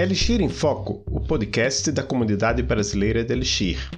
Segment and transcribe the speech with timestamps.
[0.00, 3.90] Elixir em Foco, o podcast da comunidade brasileira de Elixir.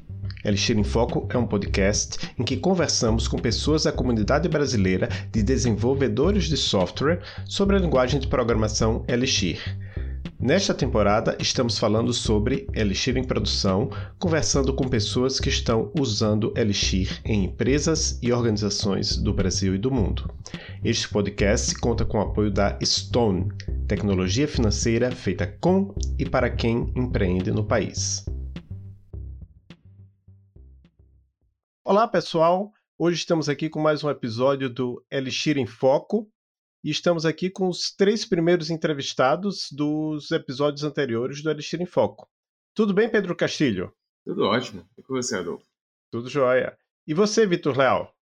[0.44, 5.44] Elixir em Foco é um podcast em que conversamos com pessoas da comunidade brasileira de
[5.44, 9.60] desenvolvedores de software sobre a linguagem de programação Elixir.
[10.42, 13.88] Nesta temporada, estamos falando sobre Elixir em produção,
[14.18, 19.88] conversando com pessoas que estão usando Elixir em empresas e organizações do Brasil e do
[19.88, 20.28] mundo.
[20.82, 23.52] Este podcast conta com o apoio da Stone,
[23.86, 28.24] tecnologia financeira feita com e para quem empreende no país.
[31.84, 32.72] Olá, pessoal!
[32.98, 36.28] Hoje estamos aqui com mais um episódio do Elixir em Foco,
[36.82, 42.28] e estamos aqui com os três primeiros entrevistados dos episódios anteriores do Elixir em Foco.
[42.74, 43.94] Tudo bem, Pedro Castilho?
[44.24, 44.88] Tudo ótimo.
[44.98, 45.66] E com você, Adolfo?
[46.10, 46.76] Tudo jóia.
[47.06, 48.14] E você, Vitor Leal?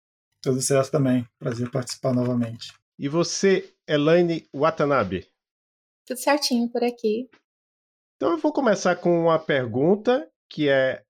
[0.43, 1.27] Tudo certo também.
[1.39, 2.73] Prazer participar novamente.
[2.99, 5.27] E você, Elaine Watanabe?
[6.07, 7.29] Tudo certinho por aqui.
[8.17, 11.03] Então eu vou começar com uma pergunta que é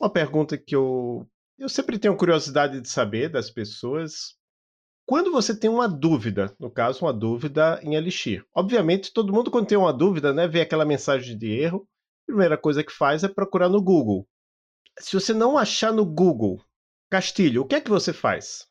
[0.00, 1.26] uma pergunta que eu,
[1.58, 4.36] eu sempre tenho curiosidade de saber das pessoas
[5.06, 8.44] quando você tem uma dúvida, no caso, uma dúvida em Elixir.
[8.54, 11.86] Obviamente, todo mundo, quando tem uma dúvida, né, vê aquela mensagem de erro,
[12.24, 14.26] a primeira coisa que faz é procurar no Google.
[14.98, 16.62] Se você não achar no Google,
[17.10, 18.68] Castilho, o que é que você faz?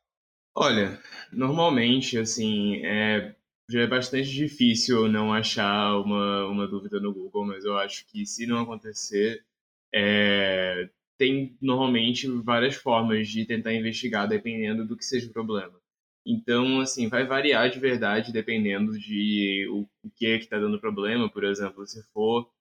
[0.55, 0.99] Olha,
[1.31, 3.35] normalmente, assim, é,
[3.69, 8.25] já é bastante difícil não achar uma, uma dúvida no Google, mas eu acho que
[8.25, 9.45] se não acontecer,
[9.93, 15.79] é, tem normalmente várias formas de tentar investigar dependendo do que seja o problema.
[16.25, 21.29] Então, assim, vai variar de verdade dependendo de o, que é que está dando problema.
[21.29, 22.51] Por exemplo, se for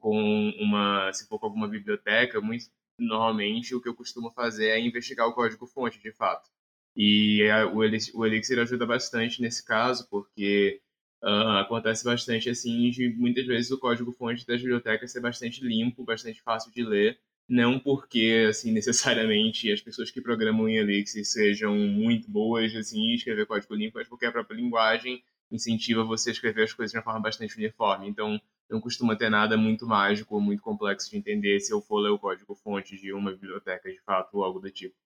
[0.00, 2.66] com uma, se for com alguma biblioteca, muito
[2.98, 6.48] normalmente o que eu costumo fazer é investigar o código-fonte, de fato.
[6.96, 10.80] E a, o, Elixir, o Elixir ajuda bastante nesse caso, porque
[11.22, 16.40] uh, acontece bastante assim de muitas vezes o código-fonte das bibliotecas ser bastante limpo, bastante
[16.42, 17.18] fácil de ler,
[17.52, 23.14] não porque assim necessariamente as pessoas que programam em Elixir sejam muito boas assim em
[23.14, 26.96] escrever código limpo, mas porque a própria linguagem incentiva você a escrever as coisas de
[26.96, 28.08] uma forma bastante uniforme.
[28.08, 28.40] Então,
[28.70, 32.08] não costuma ter nada muito mágico ou muito complexo de entender se eu for ler
[32.08, 34.96] o código fonte de uma biblioteca de fato ou algo do tipo.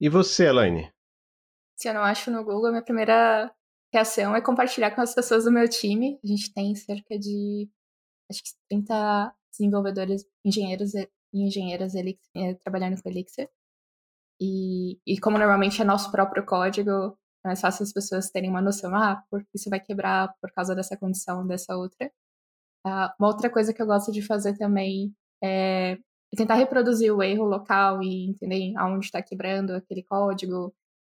[0.00, 0.90] E você, Elaine?
[1.76, 3.54] Se eu não acho no Google, minha primeira
[3.92, 6.18] reação é compartilhar com as pessoas do meu time.
[6.24, 7.68] A gente tem cerca de
[8.30, 10.94] acho que 30 desenvolvedores, engenheiros
[11.32, 13.48] engenheiras Elixir, é, trabalhando com Elixir.
[14.40, 18.62] E, e como normalmente é nosso próprio código, é mais fácil as pessoas terem uma
[18.62, 19.22] noção, ah,
[19.54, 22.10] isso vai quebrar por causa dessa condição, dessa outra.
[22.86, 25.12] Uh, uma outra coisa que eu gosto de fazer também
[25.42, 25.98] é
[26.36, 30.74] tentar reproduzir o erro local e entender aonde está quebrando aquele código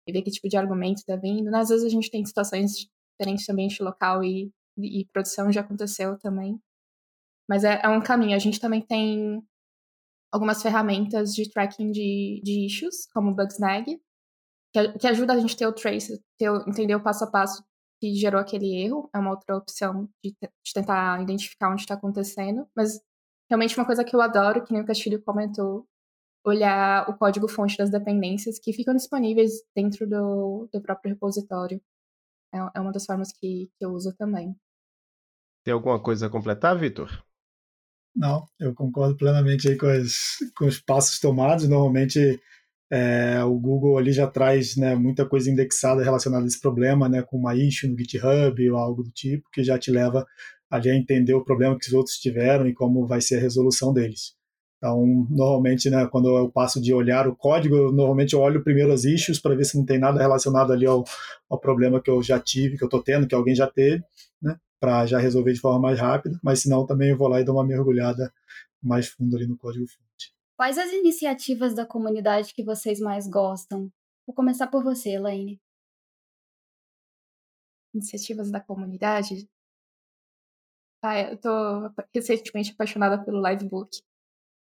[0.06, 1.54] e ver que tipo de argumento está vindo.
[1.54, 2.72] Às vezes a gente tem situações
[3.19, 6.59] diferentes também de local e, e produção já aconteceu também.
[7.49, 8.37] Mas é, é um caminho.
[8.37, 9.43] A gente também tem
[10.33, 14.01] algumas ferramentas de tracking de, de issues, como o Bugsnag,
[14.73, 17.65] que, que ajuda a gente ter o trace, ter, entender o passo a passo
[18.01, 19.11] que gerou aquele erro.
[19.15, 22.67] É uma outra opção de, de tentar identificar onde está acontecendo.
[22.75, 23.01] Mas
[23.49, 25.87] realmente uma coisa que eu adoro, que nem o Castilho comentou,
[26.45, 31.81] olhar o código-fonte das dependências que ficam disponíveis dentro do, do próprio repositório.
[32.55, 34.57] É, é uma das formas que, que eu uso também.
[35.62, 37.23] Tem alguma coisa a completar, Vitor?
[38.15, 40.12] Não, eu concordo plenamente aí com, as,
[40.56, 41.69] com os passos tomados.
[41.69, 42.41] Normalmente
[42.91, 47.22] é, o Google ali já traz né, muita coisa indexada relacionada a esse problema, né,
[47.22, 50.26] com uma issue no GitHub ou algo do tipo, que já te leva
[50.69, 53.93] ali a entender o problema que os outros tiveram e como vai ser a resolução
[53.93, 54.34] deles.
[54.78, 58.93] Então, normalmente, né, quando eu passo de olhar o código, eu, normalmente eu olho primeiro
[58.93, 61.04] as issues para ver se não tem nada relacionado ali ao,
[61.50, 64.03] ao problema que eu já tive, que eu estou tendo, que alguém já teve,
[64.81, 67.45] para já resolver de forma mais rápida, mas se não, também eu vou lá e
[67.45, 68.33] dou uma mergulhada
[68.83, 70.35] mais fundo ali no código-fonte.
[70.57, 73.93] Quais as iniciativas da comunidade que vocês mais gostam?
[74.27, 75.61] Vou começar por você, Elaine.
[77.95, 79.49] Iniciativas da comunidade?
[81.03, 81.50] Ah, eu tô
[82.15, 84.03] recentemente apaixonada pelo Livebook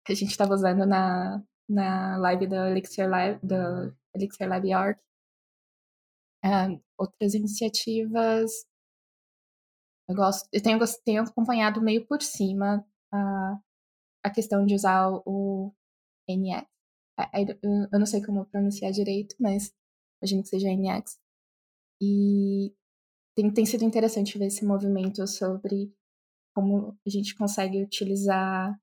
[0.05, 4.99] que a gente estava usando na, na live da Elixir Lab, do Elixir Lab Arc.
[6.45, 8.65] Uh, outras iniciativas
[10.09, 13.59] eu gosto, eu tenho, tenho acompanhado meio por cima a,
[14.23, 15.73] a questão de usar o
[16.29, 16.65] NX.
[17.91, 19.73] Eu não sei como pronunciar direito, mas
[20.21, 21.19] imagino que seja NX.
[22.01, 22.73] E
[23.35, 25.93] tem, tem sido interessante ver esse movimento sobre
[26.55, 28.79] como a gente consegue utilizar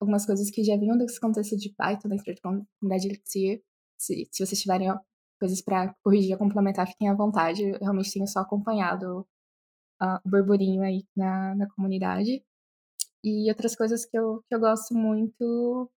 [0.00, 3.62] algumas coisas que já vinham desse contexto de Python dentro da comunidade Elixir.
[3.98, 4.88] Se, se vocês tiverem
[5.40, 7.62] coisas para corrigir ou complementar, fiquem à vontade.
[7.62, 9.26] Eu realmente tenho só acompanhado
[10.02, 12.42] uh, burburinho aí na, na comunidade.
[13.24, 15.90] E outras coisas que eu, que eu gosto muito,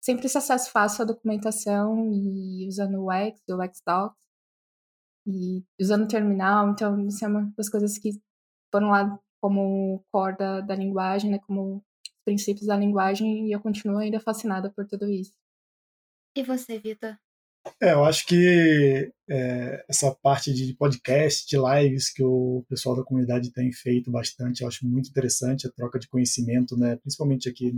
[0.00, 4.26] sempre esse acesso fácil à documentação e usando o X, o XDocs,
[5.26, 6.70] e usando o terminal.
[6.70, 8.10] Então, isso é uma das coisas que
[8.72, 11.84] foram lá como core da, da linguagem, né, como
[12.24, 15.32] princípios da linguagem, e eu continuo ainda fascinada por tudo isso.
[16.36, 17.16] E você, Vitor?
[17.80, 23.04] É, eu acho que é, essa parte de podcast, de lives que o pessoal da
[23.04, 27.74] comunidade tem feito bastante, eu acho muito interessante a troca de conhecimento, né, principalmente aqui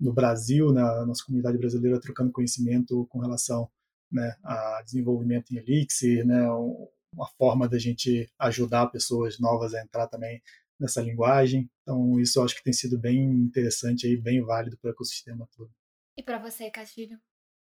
[0.00, 3.70] no Brasil, na nossa comunidade brasileira, trocando conhecimento com relação
[4.10, 6.48] né, a desenvolvimento em Elixir, né,
[7.12, 10.42] uma forma da gente ajudar pessoas novas a entrar também
[10.78, 11.68] nessa linguagem.
[11.82, 15.48] Então, isso eu acho que tem sido bem interessante e bem válido para o ecossistema
[15.56, 15.70] todo.
[16.16, 17.18] E para você, Castilho?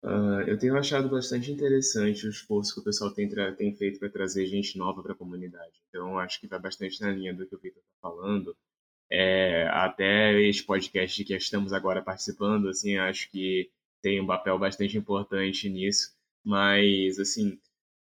[0.07, 4.09] Uh, eu tenho achado bastante interessante o esforço que o pessoal tem, tem feito para
[4.09, 5.83] trazer gente nova para a comunidade.
[5.89, 8.57] Então, acho que vai bastante na linha do que o Vitor está falando.
[9.11, 13.69] É, até este podcast que estamos agora participando, assim, acho que
[14.01, 16.15] tem um papel bastante importante nisso.
[16.45, 17.59] Mas, assim,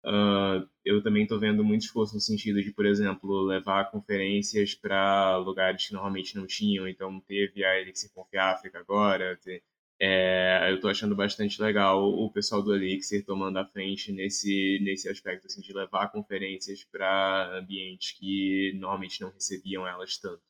[0.06, 5.38] uh, eu também estou vendo muito esforço no sentido de, por exemplo, levar conferências para
[5.38, 6.86] lugares que normalmente não tinham.
[6.86, 9.36] Então, teve a Elixir Conf África agora.
[10.00, 15.08] É, eu estou achando bastante legal o pessoal do Elixir tomando a frente nesse, nesse
[15.10, 20.42] aspecto assim, de levar conferências para ambientes que normalmente não recebiam elas tanto.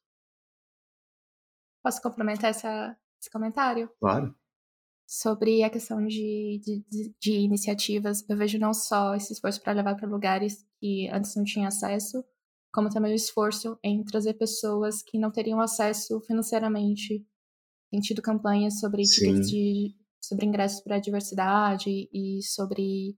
[1.82, 3.91] Posso complementar essa, esse comentário?
[3.99, 4.35] Claro.
[5.05, 9.96] Sobre a questão de, de, de iniciativas, eu vejo não só esse esforço para levar
[9.96, 12.25] para lugares que antes não tinham acesso,
[12.73, 17.26] como também o esforço em trazer pessoas que não teriam acesso financeiramente.
[17.90, 23.16] Tem tido campanhas sobre tickets de, sobre ingressos para a diversidade e sobre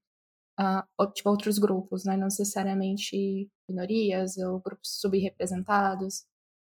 [0.58, 2.16] uh, tipo, outros grupos, né?
[2.16, 6.24] não necessariamente minorias ou grupos subrepresentados.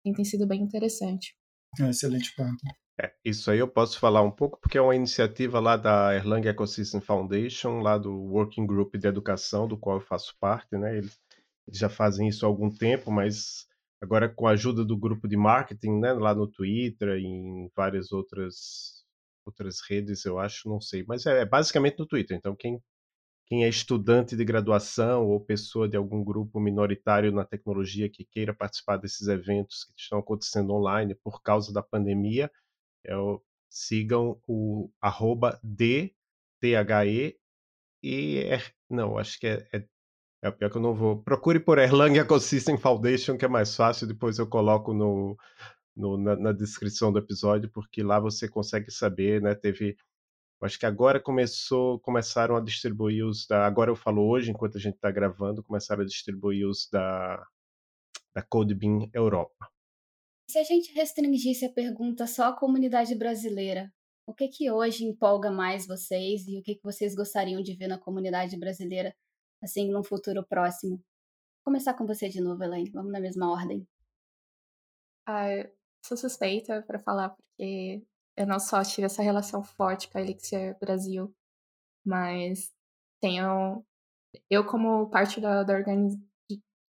[0.02, 1.36] Tem, tem sido bem interessante.
[1.78, 2.56] É um excelente ponto.
[3.00, 6.46] É, isso aí eu posso falar um pouco, porque é uma iniciativa lá da Erlang
[6.46, 10.98] Ecosystem Foundation, lá do Working Group de Educação, do qual eu faço parte, né?
[10.98, 11.18] Eles,
[11.66, 13.66] eles já fazem isso há algum tempo, mas
[14.00, 16.12] agora com a ajuda do grupo de marketing, né?
[16.12, 19.04] Lá no Twitter e em várias outras,
[19.46, 21.04] outras redes, eu acho, não sei.
[21.06, 22.80] Mas é, é basicamente no Twitter, então quem
[23.50, 28.54] quem é estudante de graduação ou pessoa de algum grupo minoritário na tecnologia que queira
[28.54, 32.48] participar desses eventos que estão acontecendo online por causa da pandemia,
[33.04, 37.36] é o, sigam o arroba DTHE
[38.02, 39.84] e er, não, acho que é, é,
[40.42, 41.22] é pior que eu não vou.
[41.22, 45.36] Procure por Erlang Ecosystem Foundation, que é mais fácil, depois eu coloco no,
[45.96, 49.54] no na, na, descrição do episódio, porque lá você consegue saber, né?
[49.54, 49.96] Teve
[50.62, 53.66] Acho que agora começou, começaram a distribuir os da.
[53.66, 57.42] Agora eu falo hoje, enquanto a gente está gravando, começaram a distribuir os da,
[58.34, 59.70] da CodeBeam Europa.
[60.50, 63.90] Se a gente restringisse a pergunta só à comunidade brasileira,
[64.26, 67.88] o que que hoje empolga mais vocês e o que que vocês gostariam de ver
[67.88, 69.14] na comunidade brasileira,
[69.62, 70.96] assim, num futuro próximo?
[70.96, 72.90] Vou começar com você de novo, Elaine.
[72.90, 73.86] Vamos na mesma ordem.
[75.26, 75.48] Ah,
[76.04, 78.02] sou suspeita para falar porque
[78.36, 81.34] eu não só tive essa relação forte com a Elixir Brasil,
[82.04, 82.72] mas
[83.20, 83.84] tenho.
[84.48, 86.24] Eu, como parte da, da organização.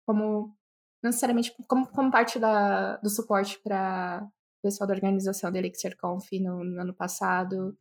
[0.07, 0.56] Como.
[1.04, 5.97] Não necessariamente como, como parte da, do suporte para o pessoal da organização da Elixir
[5.97, 7.78] Conf no, no ano passado,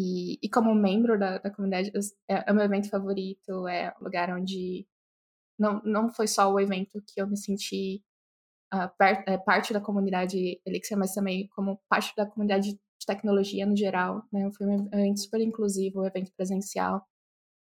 [0.00, 1.92] e, e, como membro da, da comunidade,
[2.26, 4.86] é, é o meu evento favorito, é o lugar onde
[5.58, 8.02] não, não foi só o evento que eu me senti
[8.72, 14.24] uh, parte da comunidade Elixir, mas também como parte da comunidade de tecnologia no geral.
[14.32, 14.50] Né?
[14.56, 17.06] Foi um evento super inclusivo, um evento presencial.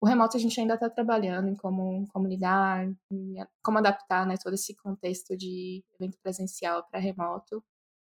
[0.02, 4.36] O remoto a gente ainda está trabalhando em como, como lidar, em como adaptar né,
[4.42, 7.62] todo esse contexto de evento presencial para remoto.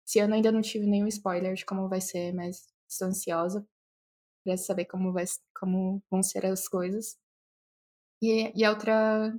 [0.04, 3.64] Esse ano ainda não tive nenhum spoiler de como vai ser, mas estou ansiosa
[4.44, 5.24] para saber como, vai,
[5.58, 7.16] como vão ser as coisas.
[8.22, 9.34] E, e a outra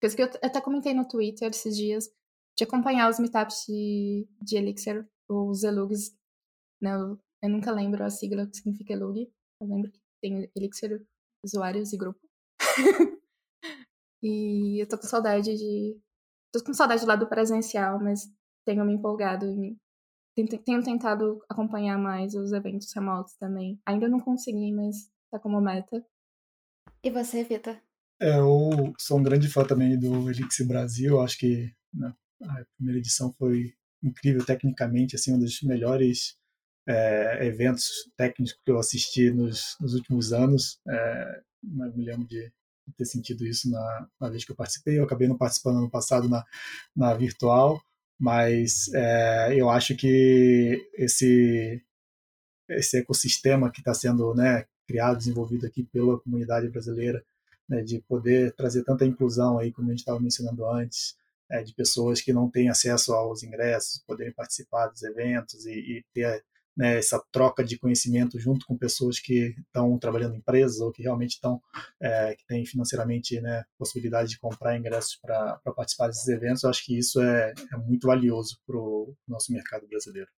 [0.00, 2.08] coisa que eu até comentei no Twitter esses dias
[2.56, 6.14] de acompanhar os meetups de, de Elixir, os Elugs.
[6.80, 6.90] Né?
[7.42, 9.30] Eu, nunca lembro a sigla que significa Elug.
[9.60, 11.04] Eu lembro que tem Elixir
[11.44, 12.20] usuários e grupo.
[14.22, 15.98] e eu tô com saudade de.
[16.52, 18.30] Tô com saudade lá do presencial, mas
[18.66, 19.78] tenho me empolgado em.
[20.34, 23.80] Tenho tentado acompanhar mais os eventos remotos também.
[23.84, 26.04] Ainda não consegui, mas tá como meta.
[27.04, 27.76] E você, Vitor?
[28.20, 31.20] É, eu sou um grande fã também do Elixir Brasil.
[31.20, 36.36] Acho que né, a primeira edição foi incrível tecnicamente, assim, um dos melhores
[36.88, 40.80] é, eventos técnicos que eu assisti nos, nos últimos anos.
[40.88, 42.52] É, me lembro de
[42.96, 44.98] ter sentido isso na, na, vez que eu participei.
[44.98, 46.44] Eu acabei não participando ano passado na,
[46.94, 47.80] na virtual,
[48.22, 51.82] mas é, eu acho que esse,
[52.68, 57.24] esse ecossistema que está sendo né, criado, desenvolvido aqui pela comunidade brasileira,
[57.68, 61.16] né, de poder trazer tanta inclusão aí, como a gente estava mencionando antes,
[61.50, 66.04] é, de pessoas que não têm acesso aos ingressos, poderem participar dos eventos e, e
[66.14, 66.44] ter
[66.76, 71.02] né, essa troca de conhecimento junto com pessoas que estão trabalhando em empresas ou que
[71.02, 71.60] realmente estão
[72.00, 76.84] é, que têm financeiramente né, possibilidade de comprar ingressos para participar desses eventos, eu acho
[76.84, 80.28] que isso é, é muito valioso para o nosso mercado brasileiro.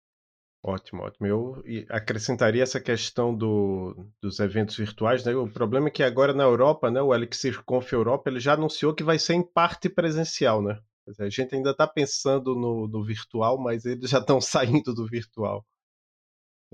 [0.67, 1.27] Ótimo, ótimo.
[1.27, 5.23] Eu acrescentaria essa questão do, dos eventos virtuais.
[5.23, 5.35] Né?
[5.37, 8.95] O problema é que agora na Europa, né, o Elixir Conf Europa, ele já anunciou
[8.95, 10.81] que vai ser em parte presencial, né?
[11.19, 15.67] A gente ainda está pensando no, no virtual, mas eles já estão saindo do virtual.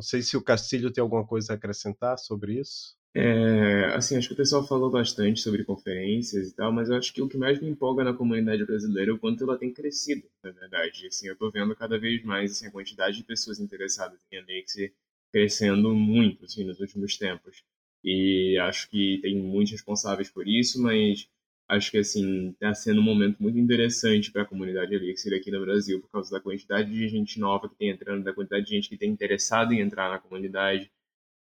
[0.00, 2.96] Não sei se o Castilho tem alguma coisa a acrescentar sobre isso.
[3.14, 7.12] É, assim, acho que o pessoal falou bastante sobre conferências e tal, mas eu acho
[7.12, 10.26] que o que mais me empolga na comunidade brasileira é o quanto ela tem crescido,
[10.42, 11.06] na verdade.
[11.06, 14.94] Assim, eu estou vendo cada vez mais assim, a quantidade de pessoas interessadas em Elixir
[15.30, 17.62] crescendo muito assim, nos últimos tempos.
[18.02, 21.28] E acho que tem muitos responsáveis por isso, mas
[21.70, 25.60] acho que assim está sendo um momento muito interessante para a comunidade Elixir aqui no
[25.60, 28.88] Brasil por causa da quantidade de gente nova que tem entrando, da quantidade de gente
[28.88, 30.90] que tem interessado em entrar na comunidade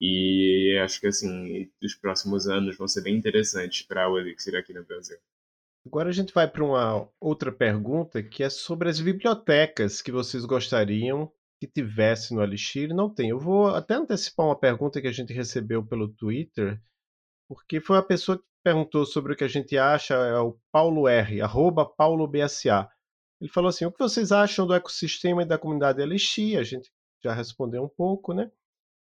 [0.00, 4.72] e acho que assim os próximos anos vão ser bem interessantes para o Elixir aqui
[4.72, 5.18] no Brasil.
[5.86, 10.46] Agora a gente vai para uma outra pergunta que é sobre as bibliotecas que vocês
[10.46, 12.94] gostariam que tivesse no Elixir.
[12.94, 13.28] Não tem.
[13.28, 16.80] Eu vou até antecipar uma pergunta que a gente recebeu pelo Twitter,
[17.46, 21.06] porque foi uma pessoa que perguntou sobre o que a gente acha, é o Paulo
[21.06, 22.88] R, arroba PauloBSA.
[23.40, 26.59] Ele falou assim: o que vocês acham do ecossistema e da comunidade Elixir?
[26.59, 26.90] A gente
[27.23, 28.50] já respondeu um pouco, né?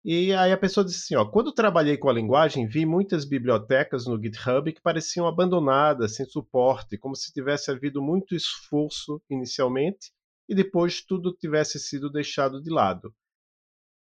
[0.05, 4.07] E aí a pessoa disse assim: ó, quando trabalhei com a linguagem, vi muitas bibliotecas
[4.07, 10.13] no GitHub que pareciam abandonadas, sem suporte, como se tivesse havido muito esforço inicialmente
[10.49, 13.13] e depois tudo tivesse sido deixado de lado.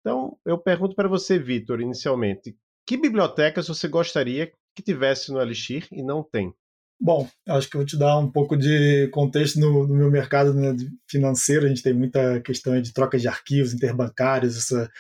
[0.01, 5.89] Então, eu pergunto para você, Vitor, inicialmente, que bibliotecas você gostaria que tivesse no Elixir
[5.91, 6.55] e não tem?
[7.01, 10.55] Bom, acho que eu vou te dar um pouco de contexto no, no meu mercado
[10.55, 10.77] né,
[11.09, 11.67] financeiro.
[11.67, 14.91] A gente tem muita questão de troca de arquivos interbancários, essa,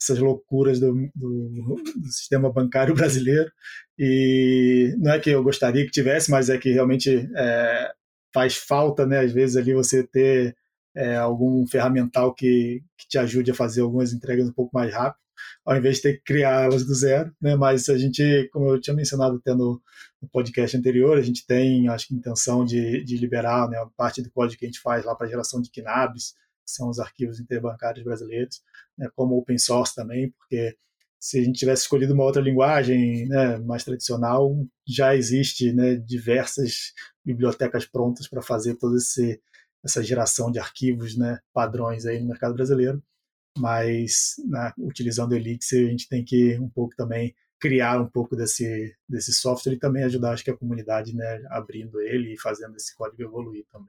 [0.00, 3.50] essas loucuras do, do, do, sistema bancário brasileiro.
[3.98, 7.92] E não é que eu gostaria que tivesse, mas é que realmente é,
[8.32, 10.56] faz falta, né, às vezes, ali você ter
[10.96, 15.23] é, algum ferramental que, que te ajude a fazer algumas entregas um pouco mais rápido
[15.64, 17.56] ao invés de ter que criar elas do zero, né?
[17.56, 19.80] Mas a gente, como eu tinha mencionado até no,
[20.20, 24.30] no podcast anterior, a gente tem, acho que, intenção de, de liberar né, parte do
[24.30, 28.04] código que a gente faz lá para geração de KNABs, que são os arquivos interbancários
[28.04, 28.62] brasileiros,
[28.96, 30.76] né, como open source também, porque
[31.18, 34.54] se a gente tivesse escolhido uma outra linguagem né, mais tradicional,
[34.86, 36.92] já existe né, diversas
[37.24, 38.96] bibliotecas prontas para fazer toda
[39.82, 43.02] essa geração de arquivos né, padrões aí no mercado brasileiro
[43.58, 48.36] mas né, utilizando o Elixir a gente tem que um pouco também criar um pouco
[48.36, 52.76] desse, desse software e também ajudar acho que a comunidade né, abrindo ele e fazendo
[52.76, 53.88] esse código evoluir também.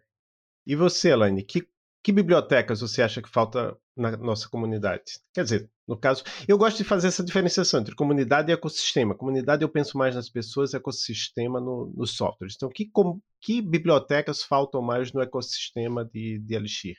[0.66, 1.68] E você, Elaine, que,
[2.02, 5.20] que bibliotecas você acha que falta na nossa comunidade?
[5.34, 9.14] Quer dizer, no caso, eu gosto de fazer essa diferenciação entre comunidade e ecossistema.
[9.14, 12.56] Comunidade eu penso mais nas pessoas, ecossistema no, nos softwares.
[12.56, 16.96] Então, que, com, que bibliotecas faltam mais no ecossistema de, de Elixir?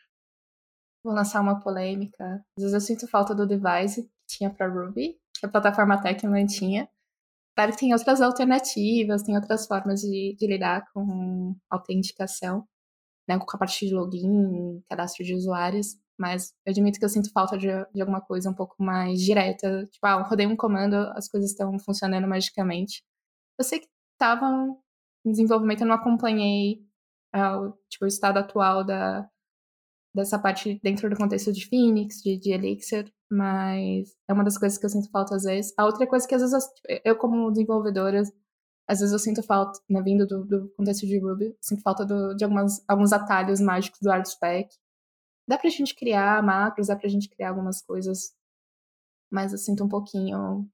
[1.06, 2.44] Vou lançar uma polêmica.
[2.58, 6.26] Às vezes eu sinto falta do device que tinha para Ruby, que a plataforma Tech
[6.26, 6.88] mantinha.
[7.56, 12.66] Claro que tem outras alternativas, tem outras formas de, de lidar com autenticação,
[13.28, 17.30] né, com a parte de login, cadastro de usuários, mas eu admito que eu sinto
[17.32, 19.86] falta de, de alguma coisa um pouco mais direta.
[19.86, 23.02] Tipo, ah, eu rodei um comando, as coisas estão funcionando magicamente.
[23.58, 24.78] Eu sei que estavam
[25.24, 26.84] em desenvolvimento, eu não acompanhei
[27.34, 29.28] uh, tipo, o estado atual da,
[30.16, 34.78] dessa parte dentro do contexto de Phoenix, de, de Elixir, mas é uma das coisas
[34.78, 35.74] que eu sinto falta às vezes.
[35.78, 38.22] A outra coisa que às vezes eu, eu como desenvolvedora,
[38.88, 42.34] às vezes eu sinto falta, né, vindo do, do contexto de Ruby, sinto falta do,
[42.34, 44.74] de algumas, alguns atalhos mágicos do ArtSpec.
[45.48, 48.34] Dá pra gente criar macros, dá pra gente criar algumas coisas,
[49.30, 50.68] mas eu sinto um pouquinho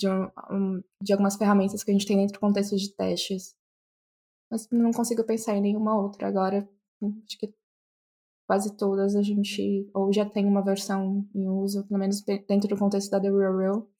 [0.00, 3.54] de, um, de algumas ferramentas que a gente tem dentro do contexto de testes.
[4.50, 6.68] Mas não consigo pensar em nenhuma outra agora.
[7.02, 7.54] Acho que
[8.46, 12.76] quase todas a gente ou já tem uma versão em uso, pelo menos dentro do
[12.76, 13.90] contexto da The Real Real,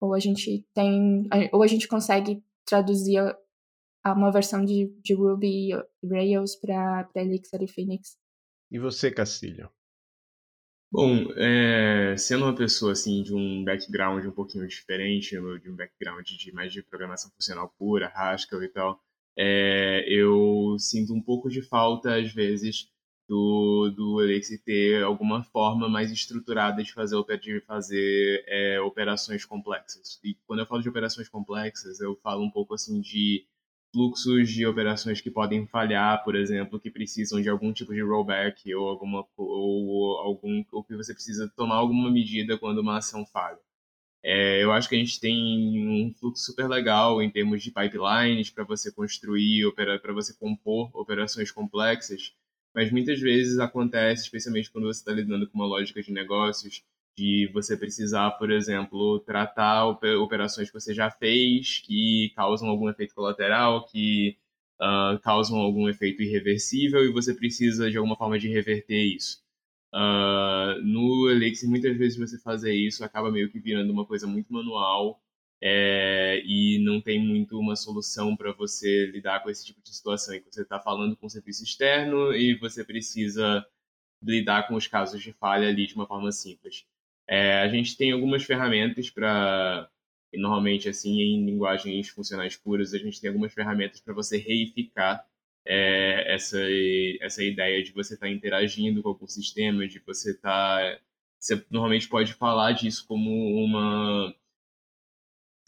[0.00, 3.18] ou a gente tem, ou a gente consegue traduzir
[4.06, 5.70] uma versão de, de Ruby
[6.04, 8.16] Rails para Elixir e Phoenix.
[8.70, 9.70] E você, Castilho?
[10.90, 16.26] Bom, é, sendo uma pessoa assim de um background um pouquinho diferente, de um background
[16.26, 18.98] de mais de programação funcional pura, Haskell e tal,
[19.36, 22.90] é, eu sinto um pouco de falta às vezes
[23.28, 30.18] do, do Elixir ter alguma forma mais estruturada de fazer, de fazer é, operações complexas.
[30.24, 33.46] E quando eu falo de operações complexas, eu falo um pouco assim de
[33.92, 38.74] fluxos de operações que podem falhar, por exemplo, que precisam de algum tipo de rollback
[38.74, 43.58] ou alguma ou algum ou que você precisa tomar alguma medida quando uma ação falha.
[44.22, 45.36] É, eu acho que a gente tem
[45.86, 51.50] um fluxo super legal em termos de pipelines para você construir, para você compor operações
[51.50, 52.34] complexas,
[52.74, 56.82] mas muitas vezes acontece, especialmente quando você está lidando com uma lógica de negócios,
[57.16, 63.14] de você precisar, por exemplo, tratar operações que você já fez que causam algum efeito
[63.14, 64.36] colateral, que
[64.80, 69.42] uh, causam algum efeito irreversível e você precisa de alguma forma de reverter isso.
[69.92, 74.52] Uh, no Elixir, muitas vezes você fazer isso acaba meio que virando uma coisa muito
[74.52, 75.20] manual
[75.60, 80.34] é, e não tem muito uma solução para você lidar com esse tipo de situação
[80.34, 83.66] em que você está falando com um serviço externo e você precisa
[84.22, 86.86] lidar com os casos de falha ali de uma forma simples.
[87.28, 89.90] É, a gente tem algumas ferramentas para,
[90.34, 95.26] normalmente assim em linguagens funcionais puras, a gente tem algumas ferramentas para você reificar
[95.68, 96.58] é, essa,
[97.20, 100.96] essa ideia de você estar tá interagindo com algum sistema, de você estar.
[100.96, 101.00] Tá,
[101.38, 103.30] você normalmente pode falar disso como
[103.62, 104.34] uma.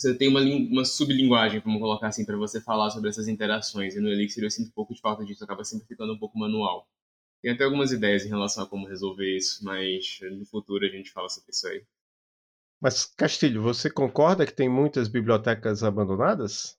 [0.01, 3.95] Você tem uma, uma sublinguagem, vamos colocar assim, para você falar sobre essas interações.
[3.95, 6.39] E no Elixir eu sinto um pouco de falta disso, acaba sempre ficando um pouco
[6.39, 6.89] manual.
[7.43, 11.11] Tem até algumas ideias em relação a como resolver isso, mas no futuro a gente
[11.11, 11.85] fala sobre isso aí.
[12.81, 16.79] Mas, Castilho, você concorda que tem muitas bibliotecas abandonadas?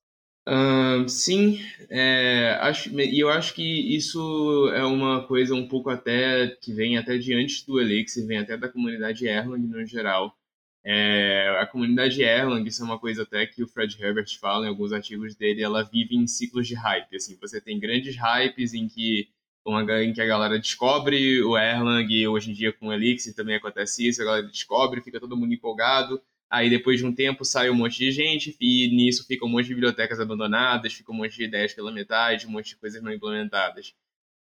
[0.49, 1.59] Uh, sim,
[1.91, 6.97] é, acho, e eu acho que isso é uma coisa um pouco até que vem
[6.97, 10.35] até de antes do Elixir, vem até da comunidade Erlang no geral.
[10.83, 14.69] É, a comunidade Erlang, isso é uma coisa até que o Fred Herbert fala em
[14.69, 17.15] alguns artigos dele, ela vive em ciclos de hype.
[17.15, 19.29] Assim, você tem grandes hypes em que
[19.65, 23.55] uma, em que a galera descobre o Erlang, hoje em dia com o Elixir também
[23.55, 27.69] acontece isso, a galera descobre, fica todo mundo empolgado, aí depois de um tempo sai
[27.69, 31.37] um monte de gente, e nisso fica um monte de bibliotecas abandonadas, fica um monte
[31.37, 33.93] de ideias pela metade, um monte de coisas não implementadas.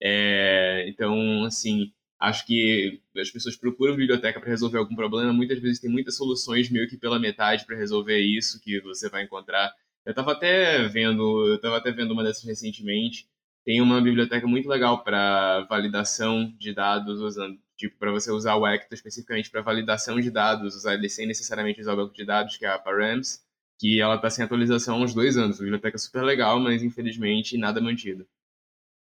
[0.02, 5.80] É, então, assim, acho que as pessoas procuram biblioteca para resolver algum problema, muitas vezes
[5.80, 9.72] tem muitas soluções meio que pela metade para resolver isso que você vai encontrar.
[10.06, 13.28] Eu estava até vendo, eu estava até vendo uma dessas recentemente,
[13.66, 18.66] tem uma biblioteca muito legal para validação de dados usando tipo para você usar o
[18.66, 22.58] Ecto especificamente para validação de dados, usar ele sem necessariamente usar o banco de dados,
[22.58, 23.46] que é a Params,
[23.80, 25.60] que ela está sem atualização há uns dois anos.
[25.60, 28.26] A biblioteca é super legal, mas infelizmente nada mantido.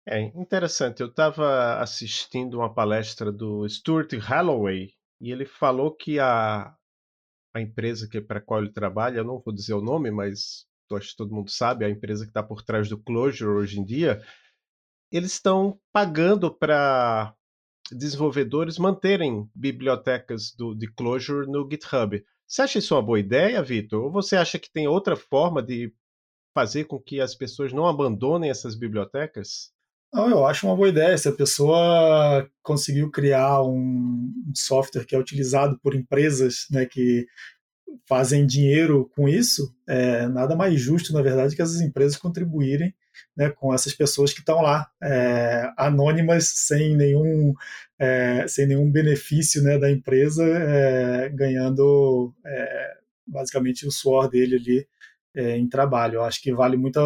[0.09, 1.01] É interessante.
[1.01, 6.73] Eu estava assistindo uma palestra do Stuart Holloway e ele falou que a,
[7.53, 11.09] a empresa que para qual ele trabalha, eu não vou dizer o nome, mas acho
[11.09, 14.21] que todo mundo sabe, a empresa que está por trás do Clojure hoje em dia,
[15.11, 17.35] eles estão pagando para
[17.91, 22.23] desenvolvedores manterem bibliotecas do, de Clojure no GitHub.
[22.47, 24.05] Você acha isso uma boa ideia, Vitor?
[24.05, 25.93] Ou você acha que tem outra forma de
[26.53, 29.75] fazer com que as pessoas não abandonem essas bibliotecas?
[30.13, 31.17] Não, eu acho uma boa ideia.
[31.17, 37.27] Se a pessoa conseguiu criar um software que é utilizado por empresas né, que
[38.07, 42.93] fazem dinheiro com isso, é nada mais justo, na verdade, que essas empresas contribuírem
[43.35, 47.53] né, com essas pessoas que estão lá, é, anônimas, sem nenhum,
[47.99, 52.93] é, sem nenhum benefício né, da empresa, é, ganhando é,
[53.25, 54.87] basicamente o suor dele ali
[55.35, 56.15] é, em trabalho.
[56.15, 56.99] Eu acho que vale muito,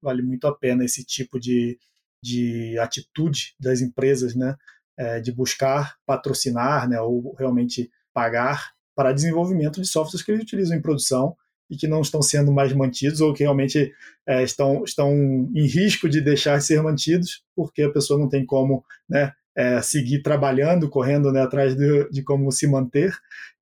[0.00, 1.78] vale muito a pena esse tipo de,
[2.22, 4.56] de atitude das empresas, né,
[4.96, 10.76] é, de buscar patrocinar né, ou realmente pagar para desenvolvimento de softwares que eles utilizam
[10.76, 11.36] em produção
[11.70, 13.92] e que não estão sendo mais mantidos ou que realmente
[14.26, 15.12] é, estão, estão
[15.54, 19.82] em risco de deixar de ser mantidos porque a pessoa não tem como né, é,
[19.82, 23.12] seguir trabalhando, correndo né, atrás de, de, como se manter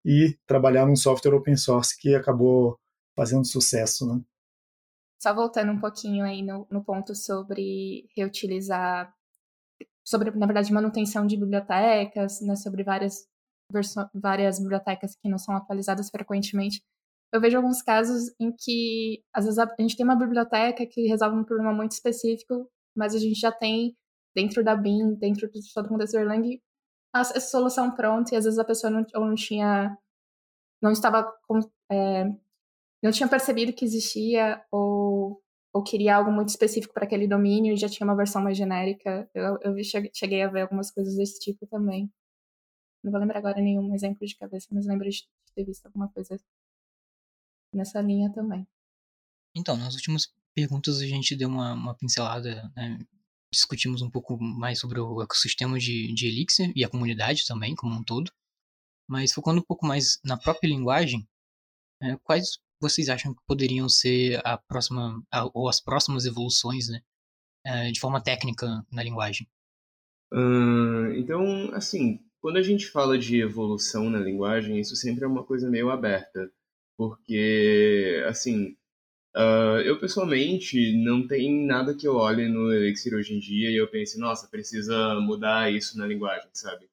[0.04, 2.78] e trabalhar num software open source que acabou
[3.16, 4.06] fazendo sucesso.
[4.06, 4.20] Né?
[5.22, 9.12] Só voltando um pouquinho aí no, no ponto sobre reutilizar,
[10.04, 13.26] sobre, na verdade, manutenção de bibliotecas, né, sobre várias,
[14.14, 16.82] várias bibliotecas que não são atualizadas frequentemente
[17.32, 21.36] eu vejo alguns casos em que, às vezes, a gente tem uma biblioteca que resolve
[21.36, 23.96] um problema muito específico, mas a gente já tem
[24.34, 26.60] dentro da BIM, dentro de todo mundo da Erlang,
[27.14, 29.96] essa solução pronta e às vezes a pessoa não, ou não tinha,
[30.82, 31.32] não estava,
[31.90, 32.24] é,
[33.06, 35.40] não tinha percebido que existia ou,
[35.72, 39.30] ou queria algo muito específico para aquele domínio e já tinha uma versão mais genérica.
[39.32, 39.74] Eu, eu
[40.12, 42.12] cheguei a ver algumas coisas desse tipo também.
[43.04, 45.22] Não vou lembrar agora nenhum exemplo de cabeça, mas lembro de
[45.54, 46.36] ter visto alguma coisa
[47.72, 48.66] nessa linha também.
[49.54, 52.98] Então, nas últimas perguntas a gente deu uma, uma pincelada né,
[53.52, 57.94] discutimos um pouco mais sobre o ecossistema de, de Elixir e a comunidade também, como
[57.94, 58.32] um todo.
[59.08, 61.24] Mas focando um pouco mais na própria linguagem,
[62.02, 67.00] é, quais vocês acham que poderiam ser a próxima, a, ou as próximas evoluções, né,
[67.64, 69.48] é, de forma técnica na linguagem?
[70.32, 75.44] Uh, então, assim, quando a gente fala de evolução na linguagem, isso sempre é uma
[75.44, 76.50] coisa meio aberta,
[76.96, 78.76] porque, assim,
[79.36, 83.76] uh, eu pessoalmente não tem nada que eu olhe no Elixir hoje em dia e
[83.76, 86.88] eu pense, nossa, precisa mudar isso na linguagem, sabe?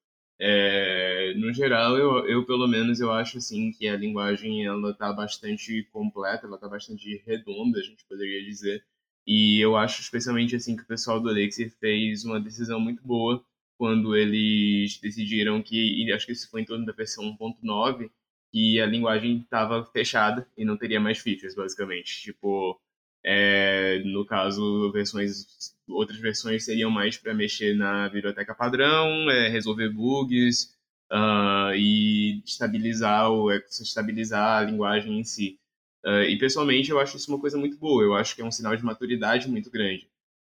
[0.46, 5.14] É, no geral, eu, eu pelo menos eu acho assim que a linguagem ela está
[5.14, 8.86] bastante completa, ela está bastante redonda, a gente poderia dizer.
[9.26, 13.42] E eu acho especialmente assim que o pessoal do Elixir fez uma decisão muito boa
[13.78, 18.12] quando eles decidiram que, acho que isso foi em torno da versão 1.9,
[18.52, 22.22] que a linguagem estava fechada e não teria mais features, basicamente.
[22.22, 22.80] Tipo,
[23.26, 29.90] é, no caso, versões, outras versões seriam mais para mexer na biblioteca padrão, é, resolver
[29.90, 30.74] bugs
[31.12, 35.60] uh, e estabilizar, o, estabilizar a linguagem em si.
[36.06, 38.52] Uh, e pessoalmente eu acho isso uma coisa muito boa, eu acho que é um
[38.52, 40.10] sinal de maturidade muito grande.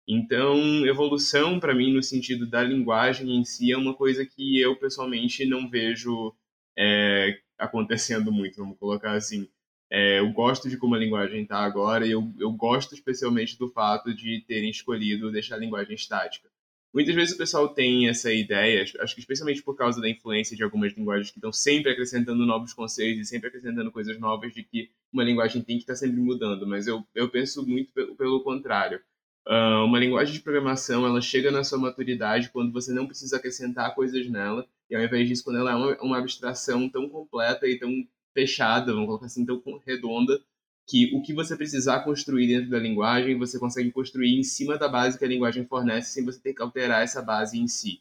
[0.09, 4.75] Então, evolução para mim no sentido da linguagem em si é uma coisa que eu
[4.77, 6.35] pessoalmente não vejo
[6.77, 9.49] é, acontecendo muito, vamos colocar assim.
[9.95, 13.69] É, eu gosto de como a linguagem está agora e eu, eu gosto especialmente do
[13.69, 16.49] fato de terem escolhido deixar a linguagem estática.
[16.95, 20.63] Muitas vezes o pessoal tem essa ideia, acho que especialmente por causa da influência de
[20.63, 24.91] algumas linguagens que estão sempre acrescentando novos conceitos e sempre acrescentando coisas novas, de que
[25.13, 28.99] uma linguagem tem que estar sempre mudando, mas eu, eu penso muito pelo, pelo contrário.
[29.47, 33.95] Uh, uma linguagem de programação, ela chega na sua maturidade quando você não precisa acrescentar
[33.95, 37.79] coisas nela, e ao invés disso, quando ela é uma, uma abstração tão completa e
[37.79, 37.91] tão
[38.33, 40.41] fechada, vamos colocar assim, tão redonda,
[40.87, 44.89] que o que você precisar construir dentro da linguagem, você consegue construir em cima da
[44.89, 48.01] base que a linguagem fornece, sem você ter que alterar essa base em si.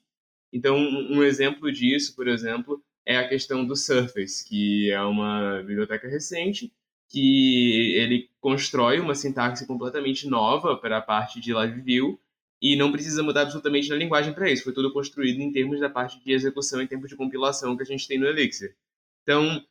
[0.51, 6.07] Então, um exemplo disso, por exemplo, é a questão do Surface, que é uma biblioteca
[6.07, 6.73] recente,
[7.07, 12.19] que ele constrói uma sintaxe completamente nova para a parte de Live View
[12.61, 14.63] e não precisa mudar absolutamente na linguagem para isso.
[14.63, 17.85] Foi tudo construído em termos da parte de execução e tempo de compilação que a
[17.85, 18.75] gente tem no Elixir.
[19.23, 19.63] Então,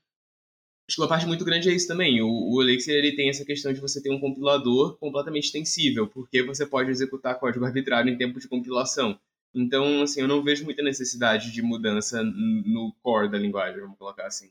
[0.91, 2.21] acho que uma parte muito grande é isso também.
[2.21, 6.43] O, o Elixir ele tem essa questão de você ter um compilador completamente extensível, porque
[6.43, 9.17] você pode executar código arbitrário em tempo de compilação.
[9.55, 14.27] Então, assim, eu não vejo muita necessidade de mudança no core da linguagem, vamos colocar
[14.27, 14.51] assim.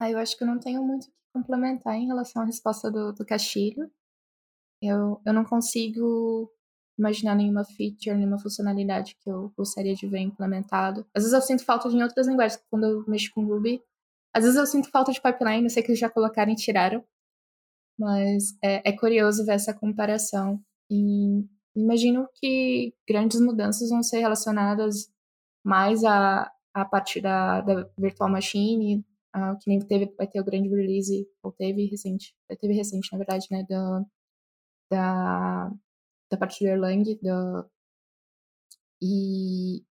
[0.00, 2.90] Ah, eu acho que eu não tenho muito o que complementar em relação à resposta
[2.90, 3.88] do, do Castilho.
[4.82, 6.52] Eu, eu não consigo
[6.98, 11.06] imaginar nenhuma feature, nenhuma funcionalidade que eu gostaria de ver implementado.
[11.14, 13.82] Às vezes eu sinto falta de em outras linguagens, quando eu mexo com Ruby.
[14.38, 17.04] Às vezes eu sinto falta de pipeline, eu sei que eles já colocaram e tiraram.
[17.98, 20.62] Mas é, é curioso ver essa comparação.
[20.90, 25.12] E imagino que grandes mudanças vão ser relacionadas
[25.64, 29.04] mais a, a partir da, da virtual machine,
[29.36, 33.18] uh, que nem teve, vai ter o grande release, ou teve recente, teve recente, na
[33.18, 34.04] verdade, né, da,
[34.90, 35.72] da,
[36.30, 37.68] da parte do Erlang, da,
[39.02, 39.84] e,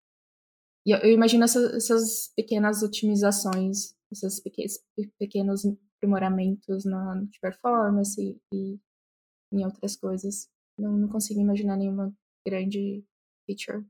[0.85, 4.79] e eu, imagino essas, pequenas otimizações, esses pequenos,
[5.19, 5.61] pequenos
[5.97, 8.79] aprimoramentos na, de performance e, e
[9.51, 10.47] em outras coisas.
[10.77, 12.13] Não, não consigo imaginar nenhuma
[12.45, 13.03] grande
[13.45, 13.85] feature.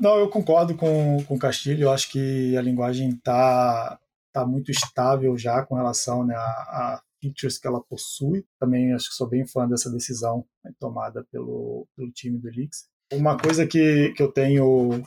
[0.00, 1.84] Não, eu concordo com, com o Castilho.
[1.84, 4.00] Eu acho que a linguagem está
[4.32, 8.46] tá muito estável já com relação né, a, a, features que ela possui.
[8.58, 12.88] Também acho que sou bem fã dessa decisão né, tomada pelo, pelo time do Elixir.
[13.12, 15.02] Uma coisa que, que eu tenho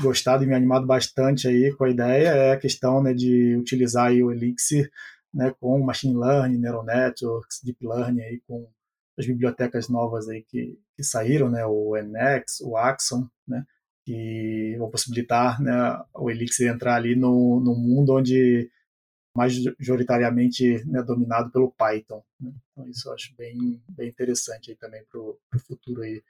[0.00, 4.12] gostado e me animado bastante aí com a ideia é a questão né, de utilizar
[4.12, 4.90] o Elixir
[5.32, 8.68] né, com machine learning, neural networks, deep learning aí com
[9.18, 13.64] as bibliotecas novas aí que, que saíram, né, o NX, o Axon, né,
[14.04, 15.72] que vão possibilitar né,
[16.14, 18.70] o Elixir entrar ali no, no mundo onde
[19.36, 22.22] majoritariamente né, dominado pelo Python.
[22.40, 22.52] Né?
[22.70, 26.22] Então isso eu acho bem, bem interessante aí também para o futuro aí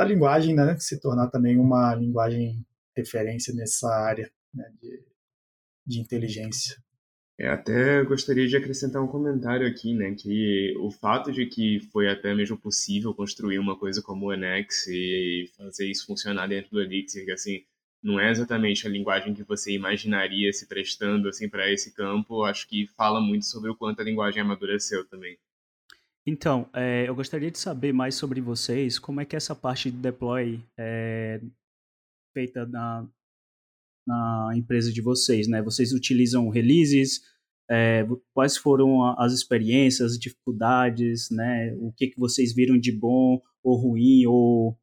[0.00, 2.64] da linguagem, né, se tornar também uma linguagem
[2.96, 5.04] referência nessa área né, de,
[5.86, 6.76] de inteligência.
[7.38, 12.08] É, até gostaria de acrescentar um comentário aqui, né, que o fato de que foi
[12.08, 16.80] até mesmo possível construir uma coisa como o NX e fazer isso funcionar dentro do
[16.80, 17.62] Elixir, que assim,
[18.02, 22.66] não é exatamente a linguagem que você imaginaria se prestando assim para esse campo, acho
[22.66, 25.36] que fala muito sobre o quanto a linguagem amadureceu também.
[26.30, 29.96] Então, é, eu gostaria de saber mais sobre vocês, como é que essa parte de
[29.96, 31.40] deploy é
[32.32, 33.04] feita na,
[34.06, 35.60] na empresa de vocês, né?
[35.60, 37.20] Vocês utilizam releases,
[37.68, 41.74] é, quais foram as experiências, dificuldades, né?
[41.80, 44.78] O que, que vocês viram de bom, ou ruim ou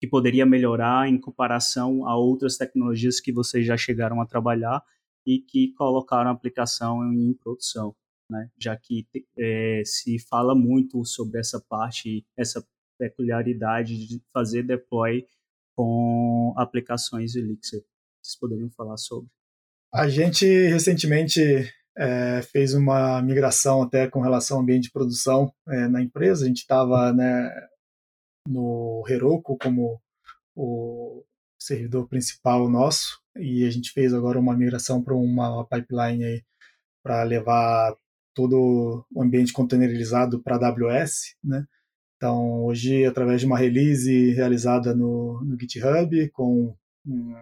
[0.00, 4.80] que poderia melhorar em comparação a outras tecnologias que vocês já chegaram a trabalhar
[5.26, 7.92] e que colocaram a aplicação em produção,
[8.28, 8.48] né?
[8.58, 9.06] Já que
[9.38, 12.64] é, se fala muito sobre essa parte, essa
[12.98, 15.26] peculiaridade de fazer deploy
[15.74, 17.84] com aplicações Elixir.
[18.22, 19.28] Vocês poderiam falar sobre?
[19.92, 21.40] A gente recentemente
[21.96, 26.44] é, fez uma migração até com relação ao ambiente de produção é, na empresa.
[26.44, 27.50] A gente estava né,
[28.46, 30.00] no Heroku como
[30.54, 31.24] o
[31.58, 36.44] servidor principal nosso e a gente fez agora uma migração para uma pipeline
[37.02, 37.96] para levar
[38.34, 41.66] todo o ambiente containerizado para AWS, né?
[42.16, 46.72] Então, hoje, através de uma release realizada no, no GitHub, com
[47.04, 47.34] um,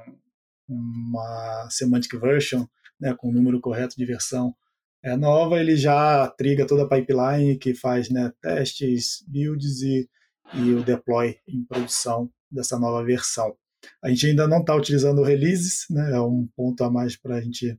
[0.66, 2.64] uma semantic version,
[2.98, 4.55] né, com o número correto de versão
[5.03, 10.09] é, nova, ele já triga toda a pipeline que faz né, testes, builds e,
[10.55, 13.55] e o deploy em produção dessa nova versão.
[14.03, 17.40] A gente ainda não está utilizando releases, né, é um ponto a mais para a
[17.40, 17.79] gente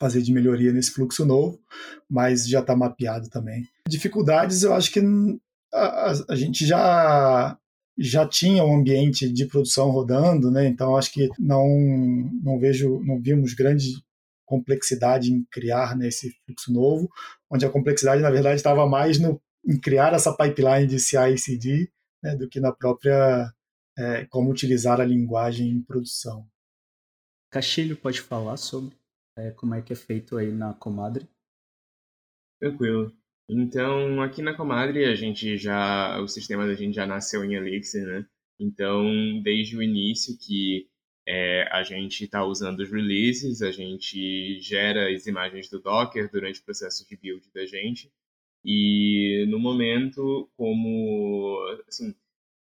[0.00, 1.60] fazer de melhoria nesse fluxo novo,
[2.08, 3.66] mas já está mapeado também.
[3.88, 5.00] Dificuldades, eu acho que
[5.72, 7.58] a, a, gente já
[7.96, 10.66] já tinha um ambiente de produção rodando, né?
[10.66, 11.66] Então acho que não
[12.42, 14.02] não vejo não vimos grande
[14.44, 17.08] complexidade em criar nesse né, fluxo novo,
[17.50, 21.88] onde a complexidade na verdade estava mais no em criar essa pipeline de CI/CD
[22.22, 23.50] né, do que na própria
[23.96, 26.46] é, como utilizar a linguagem em produção.
[27.50, 28.96] Castilho pode falar sobre
[29.36, 31.28] é, como é que é feito aí na Comadre?
[32.60, 33.12] Tranquilo.
[33.48, 38.06] Então, aqui na Comadre, a gente já, o sistema da gente já nasceu em Elixir,
[38.06, 38.26] né?
[38.58, 39.04] Então,
[39.42, 40.88] desde o início que
[41.26, 46.60] é, a gente está usando os releases, a gente gera as imagens do Docker durante
[46.60, 48.10] o processo de build da gente.
[48.64, 52.14] E no momento, como assim,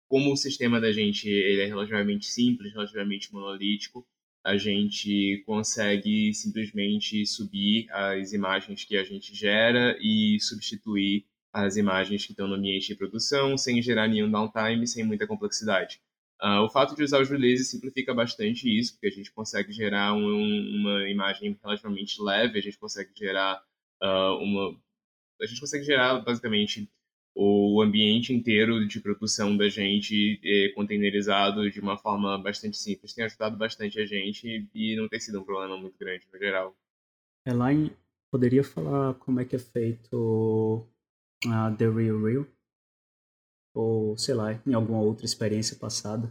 [0.09, 4.05] como o sistema da gente ele é relativamente simples, relativamente monolítico,
[4.47, 12.25] a gente consegue simplesmente subir as imagens que a gente gera e substituir as imagens
[12.25, 15.99] que estão no ambiente de produção sem gerar nenhum downtime, sem muita complexidade.
[16.41, 20.13] Uh, o fato de usar os releases simplifica bastante isso, porque a gente consegue gerar
[20.13, 23.61] um, uma imagem relativamente leve, a gente consegue gerar
[24.01, 24.79] uh, uma...
[25.41, 26.89] A gente consegue gerar, basicamente,
[27.39, 33.25] o ambiente inteiro de produção da gente é containerizado de uma forma bastante simples tem
[33.25, 36.75] ajudado bastante a gente e não tem sido um problema muito grande no geral.
[37.45, 37.95] Elaine,
[38.31, 40.89] poderia falar como é que é feito
[41.45, 42.47] a The Real Real?
[43.75, 46.27] Ou, sei lá, em alguma outra experiência passada?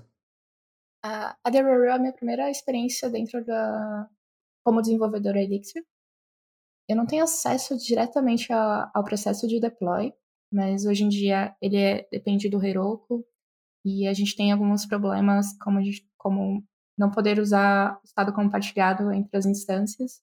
[1.05, 4.11] A The Real Real é a minha primeira experiência dentro da...
[4.65, 5.85] como desenvolvedora Elixir.
[6.89, 10.13] Eu não tenho acesso diretamente ao processo de deploy,
[10.53, 13.25] mas hoje em dia ele é, depende do Heroku
[13.85, 16.65] e a gente tem alguns problemas como, gente, como
[16.99, 20.21] não poder usar o estado compartilhado entre as instâncias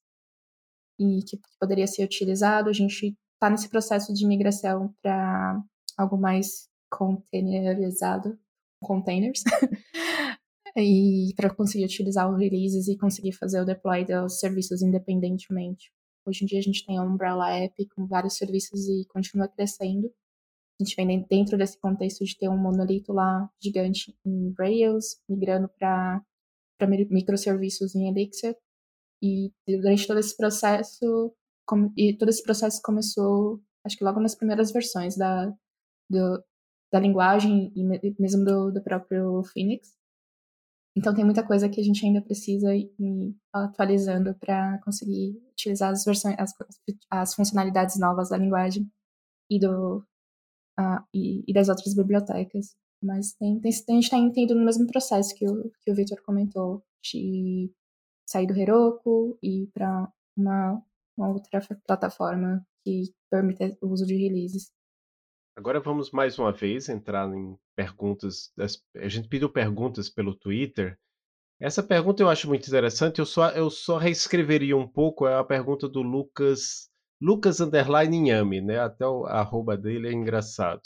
[1.00, 2.70] e que poderia ser utilizado.
[2.70, 5.62] A gente está nesse processo de migração para
[5.98, 8.38] algo mais containerizado,
[8.82, 9.44] containers,
[10.76, 15.92] e para conseguir utilizar os releases e conseguir fazer o deploy dos serviços independentemente.
[16.26, 20.12] Hoje em dia a gente tem a Umbrella App com vários serviços e continua crescendo.
[20.80, 25.70] A gente vem dentro desse contexto de ter um monolito lá gigante em Rails, migrando
[25.78, 26.24] para
[27.10, 28.56] microserviços em Elixir.
[29.22, 31.34] E durante todo esse processo,
[31.98, 35.46] e todo esse processo começou, acho que logo nas primeiras versões da,
[36.10, 36.44] do,
[36.92, 37.84] da linguagem e
[38.20, 39.96] mesmo do, do próprio Phoenix.
[40.96, 46.06] Então tem muita coisa que a gente ainda precisa ir atualizando para conseguir utilizar as
[46.06, 46.54] versões, as,
[47.10, 48.90] as funcionalidades novas da linguagem
[49.50, 50.06] e do,
[50.78, 52.76] ah, e, e, das outras bibliotecas.
[53.02, 56.22] Mas tem, tem, a gente está indo no mesmo processo que o, que o Victor
[56.24, 57.72] comentou, de
[58.26, 60.82] sair do Heroku e para uma,
[61.18, 64.72] uma outra plataforma que permite o uso de releases.
[65.56, 68.52] Agora vamos mais uma vez entrar em perguntas.
[68.58, 68.82] Das...
[68.96, 70.98] A gente pediu perguntas pelo Twitter.
[71.60, 73.20] Essa pergunta eu acho muito interessante.
[73.20, 75.28] Eu só, eu só reescreveria um pouco.
[75.28, 76.90] É a pergunta do Lucas
[77.22, 78.80] Lucas Underline Inhame, né?
[78.80, 80.82] Até o arroba dele é engraçado.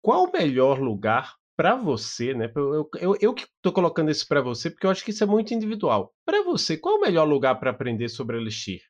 [0.00, 2.50] Qual o melhor lugar para você, né?
[2.54, 5.26] Eu, eu, eu que estou colocando isso para você porque eu acho que isso é
[5.26, 6.14] muito individual.
[6.24, 8.80] Para você, qual o melhor lugar para aprender sobre Elixir?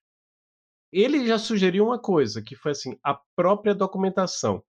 [0.97, 4.63] Ele já sugeriu uma coisa, que foi assim, a própria documentação.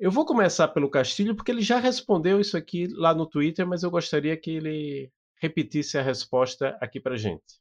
[0.00, 3.82] Eu vou começar pelo Castilho, porque ele já respondeu isso aqui lá no Twitter, mas
[3.82, 7.60] eu gostaria que ele repetisse a resposta aqui para gente.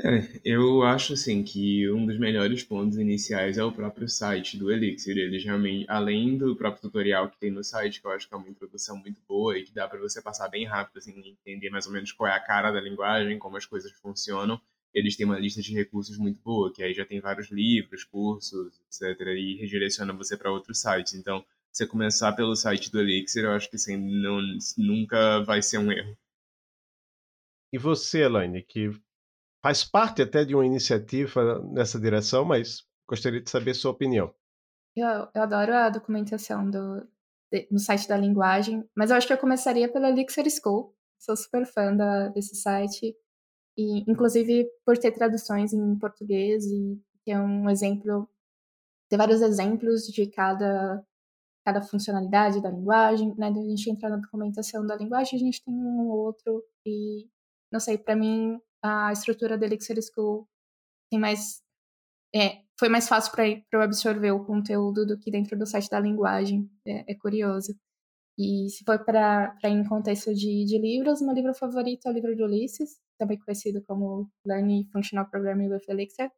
[0.00, 4.70] É, eu acho assim que um dos melhores pontos iniciais é o próprio site do
[4.70, 5.16] Elixir.
[5.16, 8.36] Eles realmente, além do próprio tutorial que tem no site, que eu acho que é
[8.36, 11.86] uma introdução muito boa e que dá para você passar bem rápido, assim, entender mais
[11.86, 14.60] ou menos qual é a cara da linguagem, como as coisas funcionam.
[14.94, 18.80] Eles têm uma lista de recursos muito boa, que aí já tem vários livros, cursos,
[18.86, 19.20] etc.
[19.36, 21.14] E redireciona você para outros sites.
[21.14, 24.40] Então, você começar pelo site do Elixir, eu acho que assim, não,
[24.76, 26.16] nunca vai ser um erro.
[27.72, 28.90] E você, Elaine, que
[29.62, 34.34] faz parte até de uma iniciativa nessa direção, mas gostaria de saber sua opinião.
[34.96, 37.06] Eu, eu adoro a documentação do,
[37.52, 40.94] de, no site da linguagem, mas eu acho que eu começaria pela Elixir School.
[41.18, 43.14] Sou super fã da, desse site,
[43.78, 48.28] e inclusive por ter traduções em português e ter um exemplo,
[49.08, 51.04] ter vários exemplos de cada
[51.64, 53.48] cada funcionalidade da linguagem, né?
[53.48, 57.28] A gente entra na documentação da linguagem, a gente tem um ou outro e
[57.72, 60.48] não sei, para mim a estrutura da Elixir School
[61.10, 61.62] tem mais
[62.34, 66.00] é, foi mais fácil para eu absorver o conteúdo do que dentro do site da
[66.00, 66.70] linguagem.
[66.86, 67.74] É, é curioso.
[68.38, 72.36] E se for para em contexto de, de livros, meu livro favorito é o livro
[72.36, 76.30] de Ulisses, também conhecido como Learning Functional Programming with Elixir,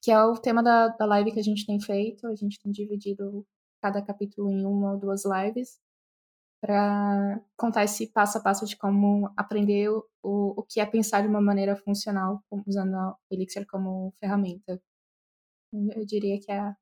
[0.00, 2.28] que é o tema da, da live que a gente tem feito.
[2.28, 3.44] A gente tem dividido
[3.82, 5.80] cada capítulo em uma ou duas lives
[6.60, 11.28] para contar esse passo a passo de como aprender o, o que é pensar de
[11.28, 14.80] uma maneira funcional usando o Elixir como ferramenta.
[15.72, 16.74] Eu diria que, é,